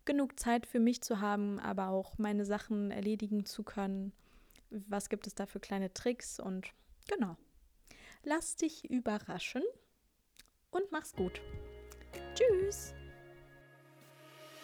genug 0.05 0.39
Zeit 0.39 0.65
für 0.65 0.79
mich 0.79 1.01
zu 1.01 1.19
haben, 1.19 1.59
aber 1.59 1.89
auch 1.89 2.17
meine 2.17 2.45
Sachen 2.45 2.89
erledigen 2.91 3.45
zu 3.45 3.63
können? 3.63 4.13
Was 4.69 5.09
gibt 5.09 5.27
es 5.27 5.35
da 5.35 5.45
für 5.45 5.59
kleine 5.59 5.93
Tricks? 5.93 6.39
Und 6.39 6.71
genau. 7.07 7.37
Lass 8.23 8.55
dich 8.55 8.89
überraschen 8.89 9.63
und 10.71 10.91
mach's 10.91 11.13
gut. 11.13 11.41
Tschüss! 12.35 12.93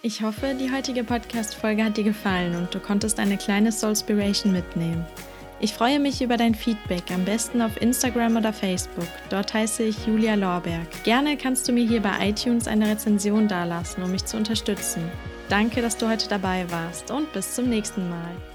Ich 0.04 0.22
hoffe, 0.22 0.56
die 0.60 0.72
heutige 0.72 1.04
Podcast-Folge 1.04 1.86
hat 1.86 1.96
dir 1.96 2.04
gefallen 2.04 2.56
und 2.56 2.74
du 2.74 2.80
konntest 2.80 3.20
eine 3.20 3.38
kleine 3.38 3.72
Soulspiration 3.72 4.52
mitnehmen. 4.52 5.06
Ich 5.60 5.74
freue 5.74 6.00
mich 6.00 6.24
über 6.24 6.38
dein 6.38 6.56
Feedback, 6.56 7.04
am 7.14 7.24
besten 7.24 7.62
auf 7.62 7.80
Instagram 7.80 8.36
oder 8.36 8.52
Facebook. 8.52 9.08
Dort 9.30 9.54
heiße 9.54 9.84
ich 9.84 10.08
Julia 10.08 10.34
Lorberg. 10.34 11.04
Gerne 11.04 11.38
kannst 11.38 11.68
du 11.68 11.72
mir 11.72 11.88
hier 11.88 12.02
bei 12.02 12.30
iTunes 12.30 12.68
eine 12.68 12.90
Rezension 12.90 13.48
dalassen, 13.48 14.04
um 14.04 14.12
mich 14.12 14.26
zu 14.26 14.38
unterstützen. 14.38 15.04
Danke, 15.50 15.84
dass 15.84 15.98
du 15.98 16.10
heute 16.10 16.28
dabei 16.28 16.66
warst 16.72 17.12
und 17.12 17.32
bis 17.32 17.54
zum 17.54 17.70
nächsten 17.70 18.10
Mal. 18.10 18.51